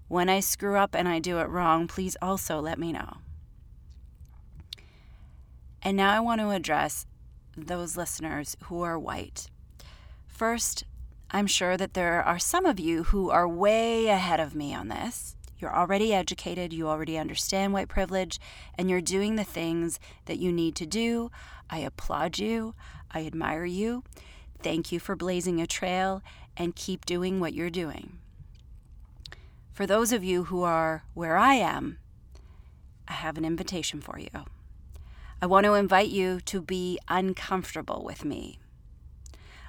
When 0.08 0.30
I 0.30 0.40
screw 0.40 0.76
up 0.76 0.96
and 0.96 1.08
I 1.08 1.20
do 1.20 1.40
it 1.40 1.50
wrong, 1.50 1.88
please 1.88 2.18
also 2.22 2.60
let 2.60 2.80
me 2.80 2.92
know. 2.92 3.18
And 5.84 5.96
now 5.96 6.16
I 6.16 6.20
want 6.20 6.42
to 6.42 6.50
address 6.50 7.06
those 7.56 7.98
listeners 7.98 8.58
who 8.64 8.82
are 8.82 8.98
white. 8.98 9.48
First, 10.28 10.84
I'm 11.32 11.48
sure 11.48 11.78
that 11.78 11.94
there 11.94 12.24
are 12.24 12.40
some 12.40 12.66
of 12.66 12.80
you 12.80 13.04
who 13.04 13.30
are 13.30 13.48
way 13.48 14.08
ahead 14.08 14.40
of 14.40 14.56
me 14.56 14.74
on 14.74 14.88
this. 14.88 15.36
You're 15.60 15.76
already 15.76 16.14
educated, 16.14 16.72
you 16.72 16.88
already 16.88 17.18
understand 17.18 17.74
white 17.74 17.90
privilege, 17.90 18.40
and 18.78 18.90
you're 18.90 19.02
doing 19.02 19.36
the 19.36 19.44
things 19.44 20.00
that 20.26 20.40
you 20.40 20.52
need 20.52 20.76
to 20.76 20.86
do. 20.86 21.32
I 21.70 21.80
applaud 21.80 22.40
you, 22.40 22.76
I 23.12 23.26
admire 23.26 23.66
you. 23.66 24.04
Thank 24.62 24.92
you 24.92 25.00
for 25.00 25.16
blazing 25.16 25.60
a 25.62 25.68
trail, 25.68 26.22
and 26.56 26.76
keep 26.76 27.06
doing 27.06 27.40
what 27.40 27.54
you're 27.54 27.70
doing. 27.70 28.20
For 29.72 29.86
those 29.86 30.12
of 30.12 30.24
you 30.24 30.46
who 30.46 30.64
are 30.64 31.04
where 31.14 31.38
I 31.38 31.56
am, 31.56 32.00
I 33.08 33.14
have 33.14 33.38
an 33.38 33.46
invitation 33.46 34.02
for 34.02 34.20
you. 34.20 34.46
I 35.42 35.46
want 35.46 35.66
to 35.66 35.74
invite 35.74 36.10
you 36.10 36.42
to 36.42 36.62
be 36.62 37.00
uncomfortable 37.08 38.04
with 38.04 38.26
me. 38.26 38.60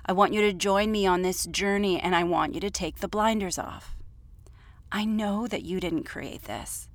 I 0.04 0.12
want 0.12 0.32
you 0.32 0.40
to 0.42 0.52
join 0.52 0.90
me 0.90 1.06
on 1.06 1.22
this 1.22 1.46
journey 1.46 2.00
and 2.00 2.16
I 2.16 2.24
want 2.24 2.54
you 2.54 2.60
to 2.60 2.70
take 2.70 2.96
the 2.98 3.08
blinders 3.08 3.58
off. 3.58 3.94
I 4.92 5.04
know 5.04 5.46
that 5.46 5.62
you 5.62 5.80
didn't 5.80 6.04
create 6.04 6.44
this. 6.44 6.88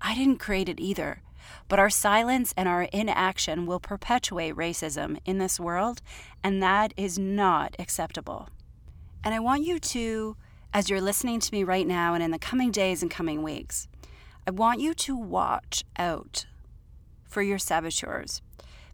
I 0.00 0.14
didn't 0.14 0.38
create 0.38 0.68
it 0.68 0.80
either. 0.80 1.22
But 1.68 1.78
our 1.78 1.90
silence 1.90 2.54
and 2.56 2.68
our 2.68 2.84
inaction 2.84 3.66
will 3.66 3.80
perpetuate 3.80 4.54
racism 4.54 5.18
in 5.24 5.38
this 5.38 5.60
world, 5.60 6.00
and 6.42 6.62
that 6.62 6.94
is 6.96 7.18
not 7.18 7.76
acceptable. 7.78 8.48
And 9.22 9.34
I 9.34 9.40
want 9.40 9.62
you 9.62 9.78
to, 9.78 10.36
as 10.72 10.88
you're 10.88 11.00
listening 11.00 11.40
to 11.40 11.52
me 11.52 11.64
right 11.64 11.86
now 11.86 12.14
and 12.14 12.22
in 12.22 12.30
the 12.30 12.38
coming 12.38 12.70
days 12.70 13.02
and 13.02 13.10
coming 13.10 13.42
weeks, 13.42 13.88
I 14.46 14.50
want 14.50 14.80
you 14.80 14.94
to 14.94 15.16
watch 15.16 15.84
out 15.98 16.46
for 17.24 17.42
your 17.42 17.58
saboteurs 17.58 18.42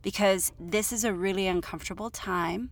because 0.02 0.52
this 0.58 0.92
is 0.92 1.04
a 1.04 1.12
really 1.12 1.46
uncomfortable 1.46 2.10
time 2.10 2.70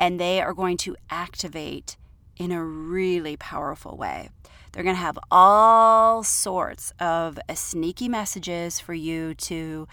and 0.00 0.18
they 0.18 0.40
are 0.40 0.54
going 0.54 0.76
to 0.78 0.96
activate 1.10 1.96
in 2.36 2.52
a 2.52 2.64
really 2.64 3.36
powerful 3.36 3.96
way. 3.96 4.30
They're 4.76 4.84
going 4.84 4.96
to 4.96 5.00
have 5.00 5.18
all 5.30 6.22
sorts 6.22 6.92
of 7.00 7.38
uh, 7.48 7.54
sneaky 7.54 8.10
messages 8.10 8.78
for 8.78 8.92
you 8.92 9.32
to 9.32 9.88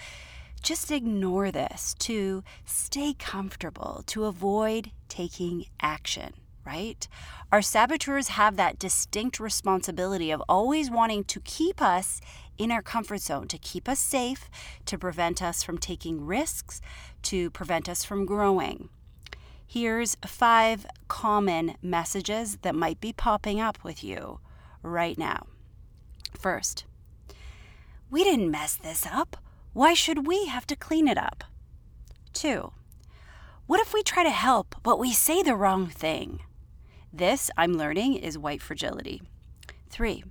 just 0.61 0.91
ignore 0.91 1.51
this, 1.51 1.95
to 1.99 2.43
stay 2.65 3.13
comfortable, 3.17 4.03
to 4.07 4.25
avoid 4.25 4.91
taking 5.07 5.67
action, 5.79 6.33
right? 6.65 7.07
Our 7.49 7.61
saboteurs 7.61 8.27
have 8.27 8.57
that 8.57 8.77
distinct 8.77 9.39
responsibility 9.39 10.31
of 10.31 10.43
always 10.49 10.91
wanting 10.91 11.23
to 11.25 11.39
keep 11.39 11.81
us 11.81 12.19
in 12.57 12.69
our 12.69 12.81
comfort 12.81 13.21
zone 13.21 13.47
to 13.47 13.57
keep 13.57 13.87
us 13.87 13.99
safe, 13.99 14.49
to 14.87 14.97
prevent 14.97 15.41
us 15.41 15.63
from 15.63 15.77
taking 15.77 16.25
risks, 16.25 16.81
to 17.21 17.49
prevent 17.51 17.87
us 17.87 18.03
from 18.03 18.25
growing. 18.25 18.89
Here's 19.65 20.17
five 20.25 20.85
common 21.07 21.75
messages 21.81 22.57
that 22.63 22.75
might 22.75 22.99
be 22.99 23.13
popping 23.13 23.61
up 23.61 23.81
with 23.85 24.03
you 24.03 24.41
right 24.83 25.17
now. 25.17 25.47
First, 26.37 26.85
we 28.09 28.23
didn't 28.23 28.51
mess 28.51 28.75
this 28.75 29.07
up. 29.07 29.37
Why 29.73 29.95
should 29.95 30.27
we 30.27 30.45
have 30.45 30.67
to 30.67 30.75
clean 30.75 31.07
it 31.07 31.17
up? 31.17 31.43
Two, 32.33 32.73
what 33.65 33.79
if 33.79 33.93
we 33.93 34.03
try 34.03 34.23
to 34.23 34.29
help, 34.29 34.75
but 34.83 34.99
we 34.99 35.13
say 35.13 35.41
the 35.41 35.55
wrong 35.55 35.87
thing? 35.87 36.41
This, 37.11 37.49
I'm 37.57 37.73
learning, 37.73 38.15
is 38.15 38.37
white 38.37 38.61
fragility. 38.61 39.21
Three, 39.89 40.23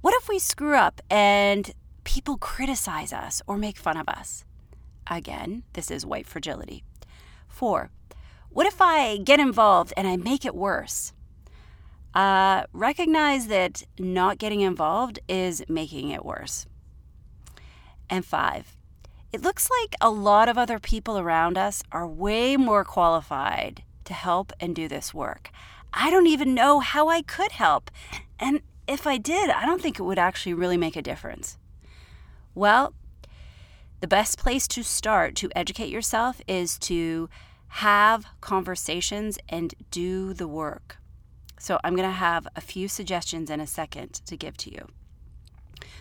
what 0.00 0.14
if 0.14 0.28
we 0.28 0.38
screw 0.38 0.76
up 0.76 1.00
and 1.10 1.72
people 2.04 2.38
criticize 2.38 3.12
us 3.12 3.42
or 3.46 3.58
make 3.58 3.76
fun 3.76 3.96
of 3.96 4.08
us? 4.08 4.44
Again, 5.10 5.64
this 5.72 5.90
is 5.90 6.06
white 6.06 6.26
fragility. 6.26 6.84
Four, 7.48 7.90
what 8.50 8.66
if 8.66 8.80
I 8.80 9.16
get 9.16 9.40
involved 9.40 9.92
and 9.96 10.06
I 10.06 10.16
make 10.16 10.44
it 10.44 10.54
worse? 10.54 11.12
Uh, 12.14 12.64
recognize 12.72 13.46
that 13.48 13.84
not 13.98 14.38
getting 14.38 14.60
involved 14.60 15.18
is 15.28 15.62
making 15.68 16.10
it 16.10 16.24
worse. 16.24 16.66
And 18.10 18.24
five, 18.24 18.76
it 19.32 19.42
looks 19.42 19.68
like 19.82 19.94
a 20.00 20.10
lot 20.10 20.48
of 20.48 20.56
other 20.56 20.78
people 20.78 21.18
around 21.18 21.58
us 21.58 21.82
are 21.92 22.06
way 22.06 22.56
more 22.56 22.84
qualified 22.84 23.82
to 24.04 24.14
help 24.14 24.52
and 24.58 24.74
do 24.74 24.88
this 24.88 25.12
work. 25.12 25.50
I 25.92 26.10
don't 26.10 26.26
even 26.26 26.54
know 26.54 26.80
how 26.80 27.08
I 27.08 27.22
could 27.22 27.52
help. 27.52 27.90
And 28.38 28.60
if 28.86 29.06
I 29.06 29.18
did, 29.18 29.50
I 29.50 29.66
don't 29.66 29.82
think 29.82 29.98
it 29.98 30.04
would 30.04 30.18
actually 30.18 30.54
really 30.54 30.76
make 30.76 30.96
a 30.96 31.02
difference. 31.02 31.58
Well, 32.54 32.94
the 34.00 34.08
best 34.08 34.38
place 34.38 34.66
to 34.68 34.82
start 34.82 35.34
to 35.36 35.50
educate 35.54 35.90
yourself 35.90 36.40
is 36.46 36.78
to 36.80 37.28
have 37.68 38.26
conversations 38.40 39.38
and 39.48 39.74
do 39.90 40.32
the 40.32 40.48
work. 40.48 40.97
So, 41.58 41.78
I'm 41.84 41.96
going 41.96 42.08
to 42.08 42.14
have 42.14 42.46
a 42.56 42.60
few 42.60 42.88
suggestions 42.88 43.50
in 43.50 43.60
a 43.60 43.66
second 43.66 44.20
to 44.26 44.36
give 44.36 44.56
to 44.58 44.72
you. 44.72 44.88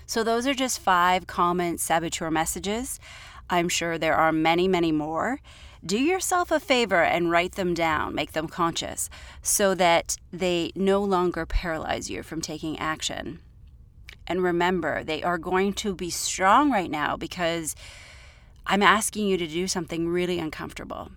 So, 0.06 0.24
those 0.24 0.48
are 0.48 0.54
just 0.54 0.80
five 0.80 1.28
common 1.28 1.78
saboteur 1.78 2.32
messages. 2.32 3.00
I'm 3.50 3.70
sure 3.70 3.98
there 3.98 4.16
are 4.16 4.32
many, 4.32 4.68
many 4.68 4.92
more 4.92 5.40
do 5.86 5.98
yourself 5.98 6.52
a 6.52 6.60
favor 6.60 7.04
and 7.04 7.32
write 7.32 7.54
them 7.54 7.74
down, 7.74 8.16
make 8.16 8.34
them 8.34 8.48
conscious, 8.48 9.10
so 9.42 9.76
that 9.76 10.18
they 10.34 10.72
no 10.76 11.04
longer 11.04 11.46
paralyze 11.46 12.10
you 12.10 12.24
from 12.24 12.42
taking 12.42 12.78
action. 12.80 13.40
And 14.26 14.44
remember, 14.44 15.04
they 15.04 15.24
are 15.24 15.38
going 15.38 15.74
to 15.74 15.96
be 15.96 16.10
strong 16.10 16.72
right 16.72 16.92
now 16.92 17.16
because 17.16 17.76
I'm 18.66 18.84
asking 18.84 19.28
you 19.28 19.38
to 19.38 19.48
do 19.48 19.68
something 19.68 20.10
really 20.10 20.40
uncomfortable. 20.40 21.12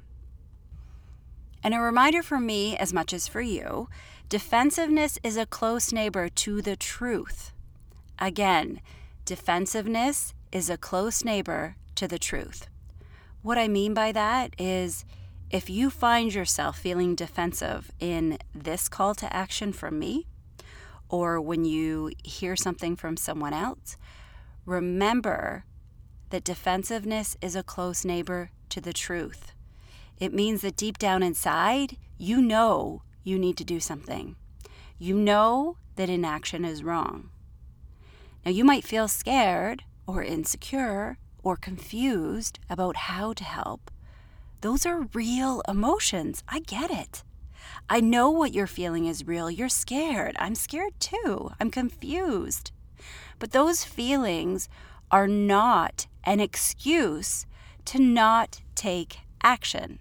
And 1.64 1.74
a 1.74 1.80
reminder 1.80 2.22
for 2.22 2.38
me, 2.38 2.76
as 2.76 2.92
much 2.92 3.12
as 3.12 3.26
for 3.26 3.40
you, 3.40 3.88
defensiveness 4.30 5.18
is 5.24 5.36
a 5.36 5.44
close 5.44 5.92
neighbor 5.92 6.28
to 6.28 6.62
the 6.62 6.76
truth. 6.76 7.50
Again, 8.20 8.80
defensiveness 9.24 10.34
is 10.52 10.70
a 10.70 10.76
close 10.76 11.24
neighbor 11.24 11.74
to 11.96 12.06
the 12.06 12.18
truth. 12.18 12.68
What 13.42 13.58
I 13.58 13.66
mean 13.66 13.92
by 13.92 14.12
that 14.12 14.54
is 14.56 15.04
if 15.50 15.68
you 15.68 15.90
find 15.90 16.32
yourself 16.32 16.78
feeling 16.78 17.16
defensive 17.16 17.90
in 17.98 18.38
this 18.54 18.88
call 18.88 19.16
to 19.16 19.34
action 19.34 19.72
from 19.72 19.98
me, 19.98 20.28
or 21.08 21.40
when 21.40 21.64
you 21.64 22.12
hear 22.22 22.54
something 22.54 22.94
from 22.94 23.16
someone 23.16 23.52
else, 23.52 23.96
remember 24.64 25.64
that 26.28 26.44
defensiveness 26.44 27.36
is 27.42 27.56
a 27.56 27.64
close 27.64 28.04
neighbor 28.04 28.52
to 28.68 28.80
the 28.80 28.92
truth. 28.92 29.50
It 30.20 30.32
means 30.32 30.60
that 30.60 30.76
deep 30.76 30.98
down 30.98 31.24
inside, 31.24 31.96
you 32.16 32.40
know 32.40 33.02
you 33.22 33.38
need 33.38 33.56
to 33.58 33.64
do 33.64 33.80
something. 33.80 34.36
You 34.98 35.14
know 35.14 35.76
that 35.96 36.10
inaction 36.10 36.64
is 36.64 36.84
wrong. 36.84 37.30
Now, 38.44 38.52
you 38.52 38.64
might 38.64 38.84
feel 38.84 39.08
scared 39.08 39.84
or 40.06 40.22
insecure 40.22 41.18
or 41.42 41.56
confused 41.56 42.58
about 42.68 42.96
how 42.96 43.32
to 43.34 43.44
help, 43.44 43.90
those 44.60 44.84
are 44.84 45.08
real 45.14 45.62
emotions. 45.66 46.42
I 46.48 46.60
get 46.60 46.90
it. 46.90 47.22
I 47.88 48.00
know 48.00 48.30
what 48.30 48.52
you're 48.52 48.66
feeling 48.66 49.06
is 49.06 49.26
real. 49.26 49.50
You're 49.50 49.70
scared. 49.70 50.36
I'm 50.38 50.54
scared 50.54 50.98
too. 51.00 51.52
I'm 51.58 51.70
confused. 51.70 52.72
But 53.38 53.52
those 53.52 53.84
feelings 53.84 54.68
are 55.10 55.26
not 55.26 56.06
an 56.24 56.40
excuse 56.40 57.46
to 57.86 57.98
not 57.98 58.60
take 58.74 59.20
action. 59.42 59.98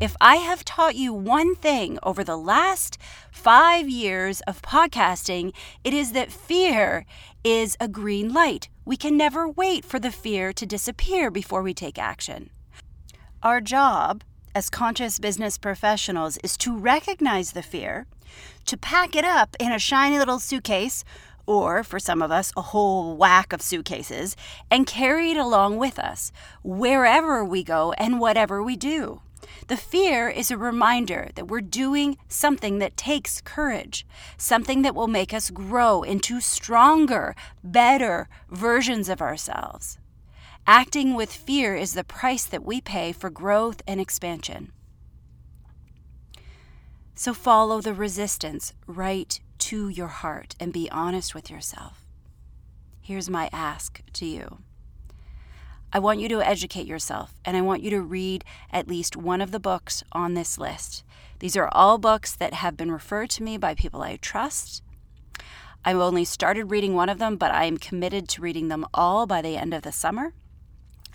If 0.00 0.16
I 0.20 0.36
have 0.36 0.64
taught 0.64 0.96
you 0.96 1.12
one 1.12 1.54
thing 1.54 1.98
over 2.02 2.24
the 2.24 2.36
last 2.36 2.98
five 3.30 3.88
years 3.88 4.40
of 4.42 4.60
podcasting, 4.62 5.52
it 5.84 5.94
is 5.94 6.12
that 6.12 6.32
fear 6.32 7.06
is 7.44 7.76
a 7.78 7.86
green 7.86 8.32
light. 8.32 8.68
We 8.84 8.96
can 8.96 9.16
never 9.16 9.48
wait 9.48 9.84
for 9.84 10.00
the 10.00 10.10
fear 10.10 10.52
to 10.54 10.66
disappear 10.66 11.30
before 11.30 11.62
we 11.62 11.72
take 11.72 11.98
action. 11.98 12.50
Our 13.42 13.60
job 13.60 14.24
as 14.54 14.70
conscious 14.70 15.18
business 15.18 15.56
professionals 15.56 16.36
is 16.38 16.56
to 16.58 16.76
recognize 16.76 17.52
the 17.52 17.62
fear, 17.62 18.06
to 18.66 18.76
pack 18.76 19.14
it 19.14 19.24
up 19.24 19.56
in 19.60 19.72
a 19.72 19.78
shiny 19.78 20.18
little 20.18 20.38
suitcase, 20.40 21.04
or 21.46 21.82
for 21.82 21.98
some 21.98 22.22
of 22.22 22.30
us, 22.30 22.52
a 22.56 22.62
whole 22.62 23.16
whack 23.16 23.52
of 23.52 23.62
suitcases, 23.62 24.36
and 24.70 24.86
carry 24.86 25.30
it 25.30 25.36
along 25.36 25.76
with 25.76 25.98
us 25.98 26.32
wherever 26.62 27.44
we 27.44 27.62
go 27.62 27.92
and 27.92 28.20
whatever 28.20 28.62
we 28.62 28.76
do. 28.76 29.20
The 29.68 29.76
fear 29.76 30.28
is 30.28 30.50
a 30.50 30.58
reminder 30.58 31.30
that 31.34 31.48
we're 31.48 31.60
doing 31.60 32.16
something 32.28 32.78
that 32.78 32.96
takes 32.96 33.40
courage, 33.40 34.06
something 34.36 34.82
that 34.82 34.94
will 34.94 35.08
make 35.08 35.32
us 35.32 35.50
grow 35.50 36.02
into 36.02 36.40
stronger, 36.40 37.34
better 37.62 38.28
versions 38.50 39.08
of 39.08 39.20
ourselves. 39.20 39.98
Acting 40.66 41.14
with 41.14 41.32
fear 41.32 41.74
is 41.74 41.94
the 41.94 42.04
price 42.04 42.44
that 42.44 42.64
we 42.64 42.80
pay 42.80 43.12
for 43.12 43.30
growth 43.30 43.82
and 43.86 44.00
expansion. 44.00 44.72
So 47.14 47.34
follow 47.34 47.80
the 47.80 47.94
resistance 47.94 48.72
right 48.86 49.38
to 49.58 49.88
your 49.88 50.08
heart 50.08 50.54
and 50.58 50.72
be 50.72 50.90
honest 50.90 51.34
with 51.34 51.50
yourself. 51.50 52.06
Here's 53.00 53.28
my 53.28 53.48
ask 53.52 54.02
to 54.14 54.26
you. 54.26 54.58
I 55.94 55.98
want 55.98 56.20
you 56.20 56.28
to 56.30 56.40
educate 56.40 56.86
yourself 56.86 57.34
and 57.44 57.54
I 57.54 57.60
want 57.60 57.82
you 57.82 57.90
to 57.90 58.00
read 58.00 58.46
at 58.72 58.88
least 58.88 59.14
one 59.14 59.42
of 59.42 59.50
the 59.50 59.60
books 59.60 60.02
on 60.12 60.32
this 60.32 60.56
list. 60.56 61.04
These 61.40 61.54
are 61.54 61.68
all 61.70 61.98
books 61.98 62.34
that 62.34 62.54
have 62.54 62.78
been 62.78 62.90
referred 62.90 63.28
to 63.30 63.42
me 63.42 63.58
by 63.58 63.74
people 63.74 64.00
I 64.00 64.16
trust. 64.16 64.82
I've 65.84 65.98
only 65.98 66.24
started 66.24 66.70
reading 66.70 66.94
one 66.94 67.10
of 67.10 67.18
them, 67.18 67.36
but 67.36 67.50
I 67.50 67.64
am 67.64 67.76
committed 67.76 68.26
to 68.30 68.40
reading 68.40 68.68
them 68.68 68.86
all 68.94 69.26
by 69.26 69.42
the 69.42 69.58
end 69.58 69.74
of 69.74 69.82
the 69.82 69.92
summer. 69.92 70.32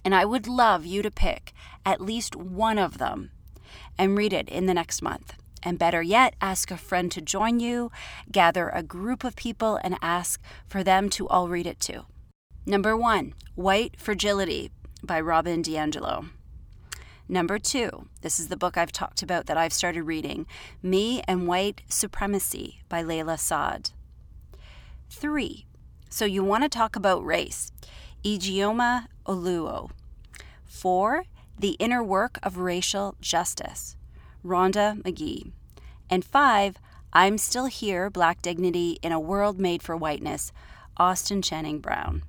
And 0.05 0.13
I 0.13 0.25
would 0.25 0.45
love 0.45 0.85
you 0.85 1.01
to 1.01 1.09
pick 1.09 1.53
at 1.83 1.99
least 1.99 2.35
one 2.35 2.77
of 2.77 2.99
them 2.99 3.31
and 3.97 4.15
read 4.15 4.31
it 4.31 4.47
in 4.47 4.67
the 4.67 4.75
next 4.75 5.01
month. 5.01 5.33
And 5.63 5.79
better 5.79 6.03
yet, 6.03 6.35
ask 6.39 6.69
a 6.69 6.77
friend 6.77 7.11
to 7.13 7.21
join 7.21 7.59
you, 7.59 7.91
gather 8.31 8.69
a 8.69 8.83
group 8.83 9.23
of 9.23 9.35
people, 9.35 9.79
and 9.83 9.97
ask 10.03 10.39
for 10.67 10.83
them 10.83 11.09
to 11.11 11.27
all 11.29 11.47
read 11.47 11.65
it 11.65 11.79
too. 11.79 12.05
Number 12.69 12.97
one, 12.97 13.33
White 13.55 13.97
Fragility 13.97 14.71
by 15.01 15.21
Robin 15.21 15.63
DiAngelo. 15.63 16.27
Number 17.29 17.59
two, 17.59 18.09
this 18.23 18.41
is 18.41 18.49
the 18.49 18.57
book 18.57 18.77
I've 18.77 18.91
talked 18.91 19.21
about 19.21 19.45
that 19.45 19.55
I've 19.55 19.71
started 19.71 20.03
reading 20.03 20.45
Me 20.83 21.21
and 21.29 21.47
White 21.47 21.83
Supremacy 21.87 22.81
by 22.89 23.01
Layla 23.03 23.39
Saad. 23.39 23.91
Three, 25.09 25.65
so 26.09 26.25
you 26.25 26.43
want 26.43 26.63
to 26.63 26.69
talk 26.69 26.97
about 26.97 27.25
race, 27.25 27.71
Ijeoma 28.25 29.07
Oluo. 29.25 29.89
Four, 30.65 31.23
The 31.57 31.77
Inner 31.79 32.03
Work 32.03 32.37
of 32.43 32.57
Racial 32.57 33.15
Justice, 33.21 33.95
Rhonda 34.45 35.01
Magee. 35.05 35.53
And 36.09 36.25
five, 36.25 36.75
I'm 37.13 37.37
Still 37.37 37.67
Here 37.67 38.09
Black 38.09 38.41
Dignity 38.41 38.99
in 39.01 39.13
a 39.13 39.21
World 39.21 39.57
Made 39.57 39.81
for 39.81 39.95
Whiteness, 39.95 40.51
Austin 40.97 41.41
Channing 41.41 41.79
Brown. 41.79 42.23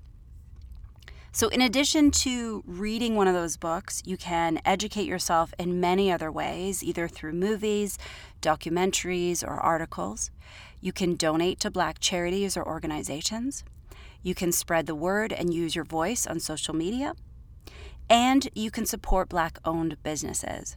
So, 1.38 1.46
in 1.46 1.60
addition 1.60 2.10
to 2.26 2.64
reading 2.66 3.14
one 3.14 3.28
of 3.28 3.34
those 3.34 3.56
books, 3.56 4.02
you 4.04 4.16
can 4.16 4.60
educate 4.64 5.06
yourself 5.06 5.54
in 5.56 5.78
many 5.78 6.10
other 6.10 6.32
ways, 6.32 6.82
either 6.82 7.06
through 7.06 7.34
movies, 7.34 7.96
documentaries, 8.42 9.44
or 9.44 9.52
articles. 9.52 10.32
You 10.80 10.92
can 10.92 11.14
donate 11.14 11.60
to 11.60 11.70
Black 11.70 12.00
charities 12.00 12.56
or 12.56 12.66
organizations. 12.66 13.62
You 14.20 14.34
can 14.34 14.50
spread 14.50 14.86
the 14.86 14.96
word 14.96 15.32
and 15.32 15.54
use 15.54 15.76
your 15.76 15.84
voice 15.84 16.26
on 16.26 16.40
social 16.40 16.74
media. 16.74 17.14
And 18.10 18.48
you 18.56 18.72
can 18.72 18.84
support 18.84 19.28
Black 19.28 19.60
owned 19.64 20.02
businesses. 20.02 20.76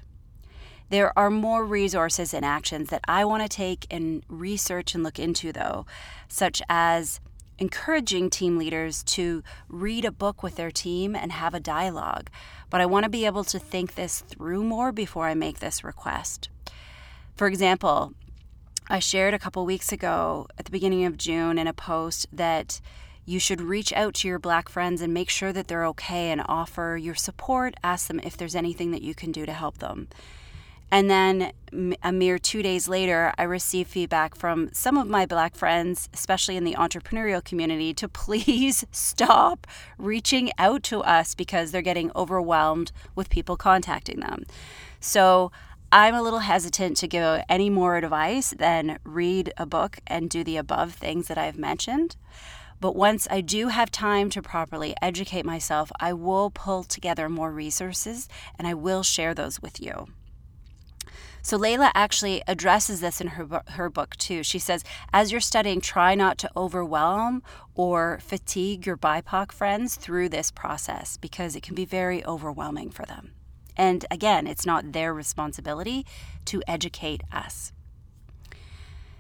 There 0.92 1.18
are 1.18 1.32
more 1.32 1.66
resources 1.66 2.36
and 2.36 2.46
actions 2.46 2.90
that 2.90 3.02
I 3.08 3.26
want 3.26 3.42
to 3.42 3.50
take 3.50 3.88
and 3.90 4.24
research 4.28 4.94
and 4.94 5.04
look 5.04 5.18
into, 5.18 5.52
though, 5.52 5.88
such 6.28 6.62
as 6.70 7.20
encouraging 7.62 8.28
team 8.28 8.58
leaders 8.58 9.04
to 9.04 9.44
read 9.70 10.04
a 10.04 10.12
book 10.12 10.42
with 10.42 10.56
their 10.56 10.72
team 10.72 11.16
and 11.16 11.32
have 11.32 11.54
a 11.54 11.60
dialogue. 11.60 12.28
But 12.72 12.82
I 12.82 12.88
want 12.88 13.04
to 13.04 13.10
be 13.10 13.28
able 13.28 13.44
to 13.46 13.60
think 13.60 13.94
this 13.94 14.22
through 14.22 14.64
more 14.64 14.92
before 14.92 15.28
I 15.28 15.36
make 15.36 15.60
this 15.60 15.84
request. 15.84 16.50
For 17.36 17.48
example, 17.48 18.14
I 18.90 18.98
shared 18.98 19.36
a 19.36 19.40
couple 19.40 19.64
weeks 19.64 19.92
ago 19.92 20.48
at 20.58 20.66
the 20.66 20.72
beginning 20.72 21.06
of 21.06 21.18
June 21.18 21.60
in 21.60 21.68
a 21.68 21.74
post 21.74 22.26
that 22.34 22.82
you 23.26 23.40
should 23.40 23.62
reach 23.62 23.94
out 23.94 24.16
to 24.16 24.28
your 24.28 24.40
black 24.40 24.68
friends 24.68 25.00
and 25.00 25.14
make 25.14 25.30
sure 25.30 25.54
that 25.54 25.68
they're 25.68 25.86
okay 25.86 26.32
and 26.32 26.42
offer 26.48 26.98
your 27.00 27.14
support. 27.14 27.76
Ask 27.84 28.08
them 28.08 28.20
if 28.24 28.36
there's 28.36 28.56
anything 28.56 28.90
that 28.90 29.04
you 29.04 29.14
can 29.14 29.32
do 29.32 29.46
to 29.46 29.54
help 29.54 29.78
them. 29.78 30.08
And 30.92 31.10
then 31.10 31.54
a 32.04 32.12
mere 32.12 32.38
two 32.38 32.62
days 32.62 32.90
later, 32.90 33.34
I 33.38 33.44
received 33.44 33.90
feedback 33.90 34.36
from 34.36 34.70
some 34.74 34.98
of 34.98 35.08
my 35.08 35.26
Black 35.26 35.56
friends, 35.56 36.10
especially 36.14 36.58
in 36.58 36.66
the 36.66 36.76
entrepreneurial 36.76 37.44
community, 37.44 37.94
to 37.94 38.10
please 38.10 38.86
stop 38.92 39.66
reaching 39.98 40.52
out 40.58 40.84
to 40.84 41.02
us 41.02 41.34
because 41.34 41.72
they're 41.72 41.82
getting 41.82 42.12
overwhelmed 42.14 42.92
with 43.16 43.30
people 43.30 43.56
contacting 43.56 44.20
them. 44.20 44.44
So 45.00 45.52
I'm 45.94 46.14
a 46.14 46.22
little 46.22 46.40
hesitant 46.40 46.98
to 46.98 47.08
give 47.08 47.44
any 47.48 47.70
more 47.70 47.96
advice 47.96 48.54
than 48.58 49.00
read 49.06 49.54
a 49.58 49.66
book 49.66 50.00
and 50.08 50.30
do 50.30 50.44
the 50.44 50.58
above 50.58 50.94
things 50.94 51.28
that 51.28 51.38
I've 51.38 51.58
mentioned. 51.58 52.18
But 52.82 52.96
once 52.96 53.28
I 53.30 53.42
do 53.42 53.68
have 53.68 53.92
time 53.92 54.30
to 54.32 54.42
properly 54.42 54.96
educate 55.02 55.46
myself, 55.46 55.92
I 56.00 56.14
will 56.14 56.50
pull 56.50 56.84
together 56.84 57.30
more 57.30 57.52
resources 57.52 58.28
and 58.58 58.68
I 58.68 58.74
will 58.74 59.04
share 59.04 59.34
those 59.34 59.62
with 59.62 59.80
you. 59.80 60.08
So 61.44 61.58
Layla 61.58 61.92
actually 61.96 62.44
addresses 62.48 63.02
this 63.02 63.20
in 63.20 63.28
her 63.28 63.64
her 63.70 63.90
book 63.90 64.16
too. 64.18 64.44
She 64.44 64.60
says, 64.60 64.84
as 65.12 65.32
you're 65.32 65.42
studying, 65.42 65.82
try 65.82 66.14
not 66.14 66.38
to 66.40 66.52
overwhelm 66.56 67.42
or 67.74 68.20
fatigue 68.22 68.86
your 68.86 68.98
BIPOC 68.98 69.52
friends 69.52 69.96
through 69.96 70.30
this 70.30 70.52
process 70.52 71.18
because 71.18 71.56
it 71.56 71.64
can 71.64 71.76
be 71.76 71.86
very 71.86 72.24
overwhelming 72.26 72.92
for 72.92 73.06
them. 73.06 73.34
And 73.76 74.06
again, 74.12 74.46
it's 74.46 74.66
not 74.66 74.92
their 74.92 75.14
responsibility 75.14 76.06
to 76.46 76.62
educate 76.68 77.24
us. 77.32 77.72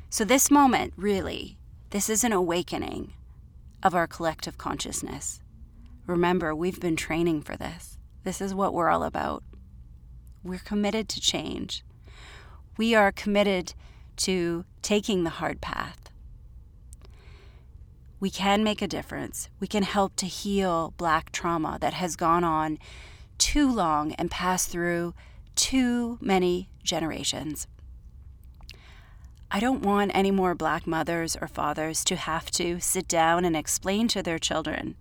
So 0.09 0.23
this 0.23 0.51
moment, 0.51 0.93
really, 0.97 1.57
this 1.89 2.09
is 2.09 2.23
an 2.23 2.33
awakening 2.33 3.13
of 3.81 3.95
our 3.95 4.07
collective 4.07 4.57
consciousness. 4.57 5.39
Remember, 6.05 6.53
we've 6.53 6.79
been 6.79 6.95
training 6.95 7.41
for 7.41 7.55
this. 7.55 7.97
This 8.23 8.41
is 8.41 8.53
what 8.53 8.73
we're 8.73 8.89
all 8.89 9.03
about. 9.03 9.43
We're 10.43 10.59
committed 10.59 11.07
to 11.09 11.21
change 11.21 11.83
we 12.81 12.95
are 12.95 13.11
committed 13.11 13.75
to 14.15 14.65
taking 14.81 15.23
the 15.23 15.29
hard 15.29 15.61
path. 15.61 16.09
We 18.19 18.31
can 18.31 18.63
make 18.63 18.81
a 18.81 18.87
difference. 18.87 19.49
We 19.59 19.67
can 19.67 19.83
help 19.83 20.15
to 20.15 20.25
heal 20.25 20.91
Black 20.97 21.31
trauma 21.31 21.77
that 21.79 21.93
has 21.93 22.15
gone 22.15 22.43
on 22.43 22.79
too 23.37 23.71
long 23.71 24.13
and 24.13 24.31
passed 24.31 24.69
through 24.69 25.13
too 25.55 26.17
many 26.21 26.69
generations. 26.81 27.67
I 29.51 29.59
don't 29.59 29.83
want 29.83 30.09
any 30.15 30.31
more 30.31 30.55
Black 30.55 30.87
mothers 30.87 31.37
or 31.39 31.47
fathers 31.47 32.03
to 32.05 32.15
have 32.15 32.49
to 32.49 32.79
sit 32.79 33.07
down 33.07 33.45
and 33.45 33.55
explain 33.55 34.07
to 34.07 34.23
their 34.23 34.39
children 34.39 34.95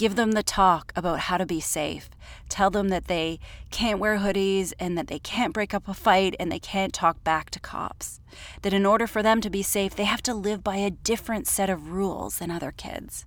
Give 0.00 0.16
them 0.16 0.32
the 0.32 0.42
talk 0.42 0.94
about 0.96 1.18
how 1.18 1.36
to 1.36 1.44
be 1.44 1.60
safe. 1.60 2.08
Tell 2.48 2.70
them 2.70 2.88
that 2.88 3.06
they 3.06 3.38
can't 3.70 3.98
wear 3.98 4.16
hoodies 4.16 4.72
and 4.80 4.96
that 4.96 5.08
they 5.08 5.18
can't 5.18 5.52
break 5.52 5.74
up 5.74 5.86
a 5.86 5.92
fight 5.92 6.34
and 6.40 6.50
they 6.50 6.58
can't 6.58 6.94
talk 6.94 7.22
back 7.22 7.50
to 7.50 7.60
cops. 7.60 8.18
That 8.62 8.72
in 8.72 8.86
order 8.86 9.06
for 9.06 9.22
them 9.22 9.42
to 9.42 9.50
be 9.50 9.62
safe, 9.62 9.94
they 9.94 10.04
have 10.04 10.22
to 10.22 10.32
live 10.32 10.64
by 10.64 10.76
a 10.76 10.90
different 10.90 11.46
set 11.46 11.68
of 11.68 11.92
rules 11.92 12.38
than 12.38 12.50
other 12.50 12.72
kids. 12.72 13.26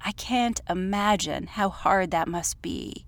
I 0.00 0.12
can't 0.12 0.60
imagine 0.70 1.48
how 1.48 1.68
hard 1.68 2.12
that 2.12 2.28
must 2.28 2.62
be 2.62 3.04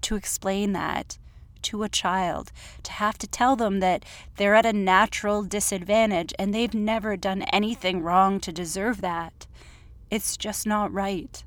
to 0.00 0.16
explain 0.16 0.72
that 0.72 1.16
to 1.62 1.84
a 1.84 1.88
child, 1.88 2.50
to 2.82 2.90
have 2.90 3.18
to 3.18 3.28
tell 3.28 3.54
them 3.54 3.78
that 3.78 4.04
they're 4.34 4.56
at 4.56 4.66
a 4.66 4.72
natural 4.72 5.44
disadvantage 5.44 6.34
and 6.40 6.52
they've 6.52 6.74
never 6.74 7.16
done 7.16 7.42
anything 7.52 8.02
wrong 8.02 8.40
to 8.40 8.50
deserve 8.50 9.00
that. 9.00 9.46
It's 10.10 10.36
just 10.36 10.66
not 10.66 10.92
right. 10.92 11.44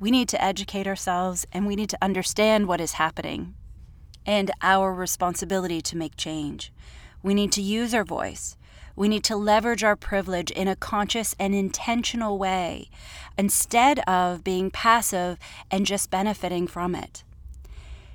We 0.00 0.10
need 0.10 0.30
to 0.30 0.42
educate 0.42 0.86
ourselves 0.86 1.46
and 1.52 1.66
we 1.66 1.76
need 1.76 1.90
to 1.90 1.98
understand 2.00 2.66
what 2.66 2.80
is 2.80 2.92
happening 2.92 3.54
and 4.24 4.50
our 4.62 4.94
responsibility 4.94 5.82
to 5.82 5.96
make 5.96 6.16
change. 6.16 6.72
We 7.22 7.34
need 7.34 7.52
to 7.52 7.62
use 7.62 7.92
our 7.92 8.04
voice. 8.04 8.56
We 8.96 9.08
need 9.08 9.24
to 9.24 9.36
leverage 9.36 9.84
our 9.84 9.96
privilege 9.96 10.50
in 10.50 10.68
a 10.68 10.76
conscious 10.76 11.36
and 11.38 11.54
intentional 11.54 12.38
way 12.38 12.88
instead 13.36 13.98
of 14.00 14.42
being 14.42 14.70
passive 14.70 15.38
and 15.70 15.84
just 15.84 16.10
benefiting 16.10 16.66
from 16.66 16.94
it. 16.94 17.22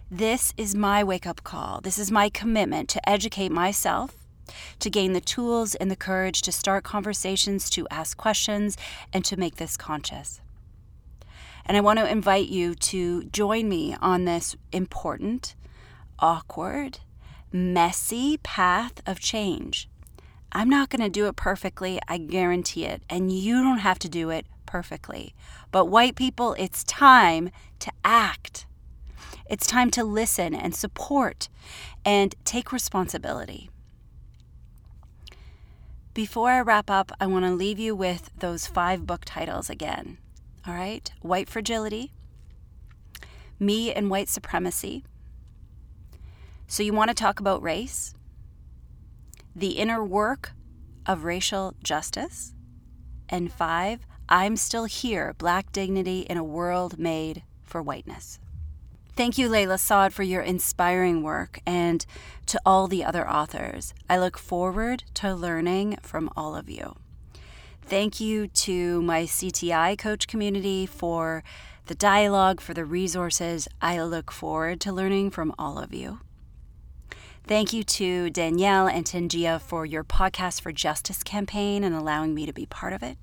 This 0.10 0.56
is 0.58 0.74
my 0.74 1.04
wake 1.04 1.28
up 1.28 1.43
call. 1.43 1.82
This 1.82 2.00
is 2.00 2.12
my 2.12 2.30
commitment 2.30 2.89
to 2.89 3.10
educate 3.10 3.52
myself, 3.52 4.15
to 4.80 4.89
gain 4.89 5.13
the 5.13 5.21
tools 5.21 5.76
and 5.76 5.91
the 5.91 5.95
courage 5.95 6.41
to 6.43 6.52
start 6.52 6.84
conversations, 6.84 7.69
to 7.71 7.88
ask 7.91 8.17
questions, 8.17 8.76
and 9.13 9.24
to 9.26 9.38
make 9.38 9.58
this 9.58 9.78
conscious. 9.78 10.41
And 11.65 11.75
I 11.75 11.82
want 11.82 11.99
to 11.99 12.10
invite 12.10 12.47
you 12.47 12.75
to 12.75 13.23
join 13.25 13.67
me 13.67 13.95
on 14.01 14.25
this 14.25 14.56
important, 14.71 15.56
awkward, 16.19 16.99
messy 17.51 18.38
path 18.38 19.01
of 19.08 19.19
change. 19.19 19.89
I'm 20.51 20.69
not 20.69 20.89
going 20.89 21.01
to 21.01 21.10
do 21.10 21.28
it 21.28 21.36
perfectly, 21.36 21.99
I 22.08 22.17
guarantee 22.17 22.86
it. 22.86 23.01
And 23.10 23.32
you 23.32 23.62
don't 23.63 23.80
have 23.80 23.99
to 23.99 24.10
do 24.10 24.30
it 24.30 24.45
perfectly. 24.65 25.34
But, 25.71 25.86
white 25.86 26.15
people, 26.15 26.56
it's 26.58 26.84
time 26.84 27.49
to 27.80 27.91
act. 28.04 28.65
It's 29.49 29.67
time 29.67 29.91
to 29.91 30.04
listen 30.04 30.56
and 30.56 30.75
support 30.75 31.49
and 32.06 32.36
take 32.45 32.71
responsibility. 32.71 33.69
Before 36.13 36.49
I 36.49 36.62
wrap 36.62 36.89
up, 36.89 37.12
I 37.19 37.28
want 37.28 37.43
to 37.43 37.51
leave 37.51 37.78
you 37.78 37.93
with 37.95 38.32
those 38.39 38.67
five 38.67 39.06
book 39.06 39.23
titles 39.25 39.69
again. 39.69 40.17
All 40.67 40.73
right? 40.73 41.12
White 41.21 41.47
Fragility, 41.47 42.12
Me 43.60 43.93
and 43.93 44.10
White 44.10 44.30
Supremacy. 44.30 45.04
So, 46.67 46.82
you 46.82 46.93
want 46.93 47.10
to 47.10 47.15
talk 47.15 47.39
about 47.39 47.62
race? 47.62 48.15
The 49.56 49.71
Inner 49.73 50.04
Work 50.04 50.54
of 51.06 51.23
Racial 51.23 51.75
Justice. 51.84 52.54
And 53.30 53.51
five, 53.51 54.08
I'm 54.28 54.56
Still 54.58 54.86
Here 54.86 55.36
Black 55.38 55.71
Dignity 55.71 56.21
in 56.21 56.38
a 56.38 56.43
World 56.43 56.97
Made 56.97 57.43
for 57.63 57.82
Whiteness. 57.82 58.39
Thank 59.15 59.38
you, 59.38 59.47
Layla 59.47 59.80
Saad, 59.80 60.13
for 60.13 60.23
your 60.23 60.41
inspiring 60.41 61.21
work 61.21 61.60
and 61.65 62.06
to 62.47 62.60
all 62.65 62.88
the 62.88 63.04
other 63.04 63.30
authors. 63.30 63.93
I 64.10 64.17
look 64.17 64.38
forward 64.38 65.04
to 65.15 65.34
learning 65.34 65.99
from 66.01 66.30
all 66.36 66.56
of 66.56 66.69
you. 66.69 66.95
Thank 67.88 68.19
you 68.19 68.48
to 68.48 69.04
my 69.04 69.26
CTI 69.26 69.95
coach 69.95 70.28
community 70.28 70.88
for 70.88 71.43
the 71.86 71.93
dialogue, 71.93 72.60
for 72.60 72.74
the 72.74 72.84
resources. 72.84 73.67
I 73.80 74.02
look 74.02 74.32
forward 74.32 74.82
to 74.82 74.91
learning 74.91 75.30
from 75.30 75.54
all 75.60 75.78
of 75.78 75.93
you. 75.93 76.19
Thank 77.43 77.74
you 77.74 77.84
to 77.84 78.32
Danielle 78.32 78.88
and 78.88 79.06
Tangia 79.06 79.60
for 79.60 79.86
your 79.86 80.04
Podcast 80.04 80.62
for 80.62 80.71
Justice 80.71 81.21
campaign 81.21 81.84
and 81.84 81.95
allowing 81.95 82.34
me 82.34 82.48
to 82.48 82.54
be 82.54 82.65
part 82.65 82.91
of 82.91 83.04
it. 83.04 83.19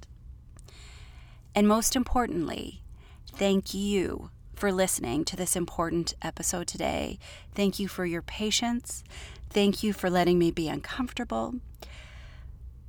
And 1.57 1.67
most 1.67 1.97
importantly, 1.97 2.85
thank 3.27 3.75
you 3.75 4.31
for 4.55 4.71
listening 4.71 5.25
to 5.25 5.35
this 5.35 5.57
important 5.57 6.15
episode 6.23 6.69
today. 6.69 7.19
Thank 7.53 7.81
you 7.81 7.89
for 7.89 8.07
your 8.07 8.23
patience. 8.23 9.03
Thank 9.51 9.83
you 9.83 9.93
for 9.93 10.09
letting 10.09 10.39
me 10.39 10.53
be 10.53 10.69
uncomfortable, 10.69 11.57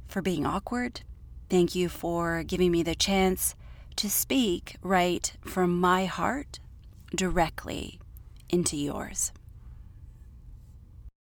for 0.07 0.21
being 0.21 0.45
awkward, 0.45 1.01
Thank 1.49 1.75
you 1.75 1.89
for 1.89 2.43
giving 2.43 2.71
me 2.71 2.83
the 2.83 2.95
chance 2.95 3.55
to 3.97 4.09
speak 4.09 4.77
right 4.81 5.31
from 5.41 5.79
my 5.79 6.05
heart 6.05 6.59
directly 7.15 7.99
into 8.49 8.75
yours. 8.75 9.31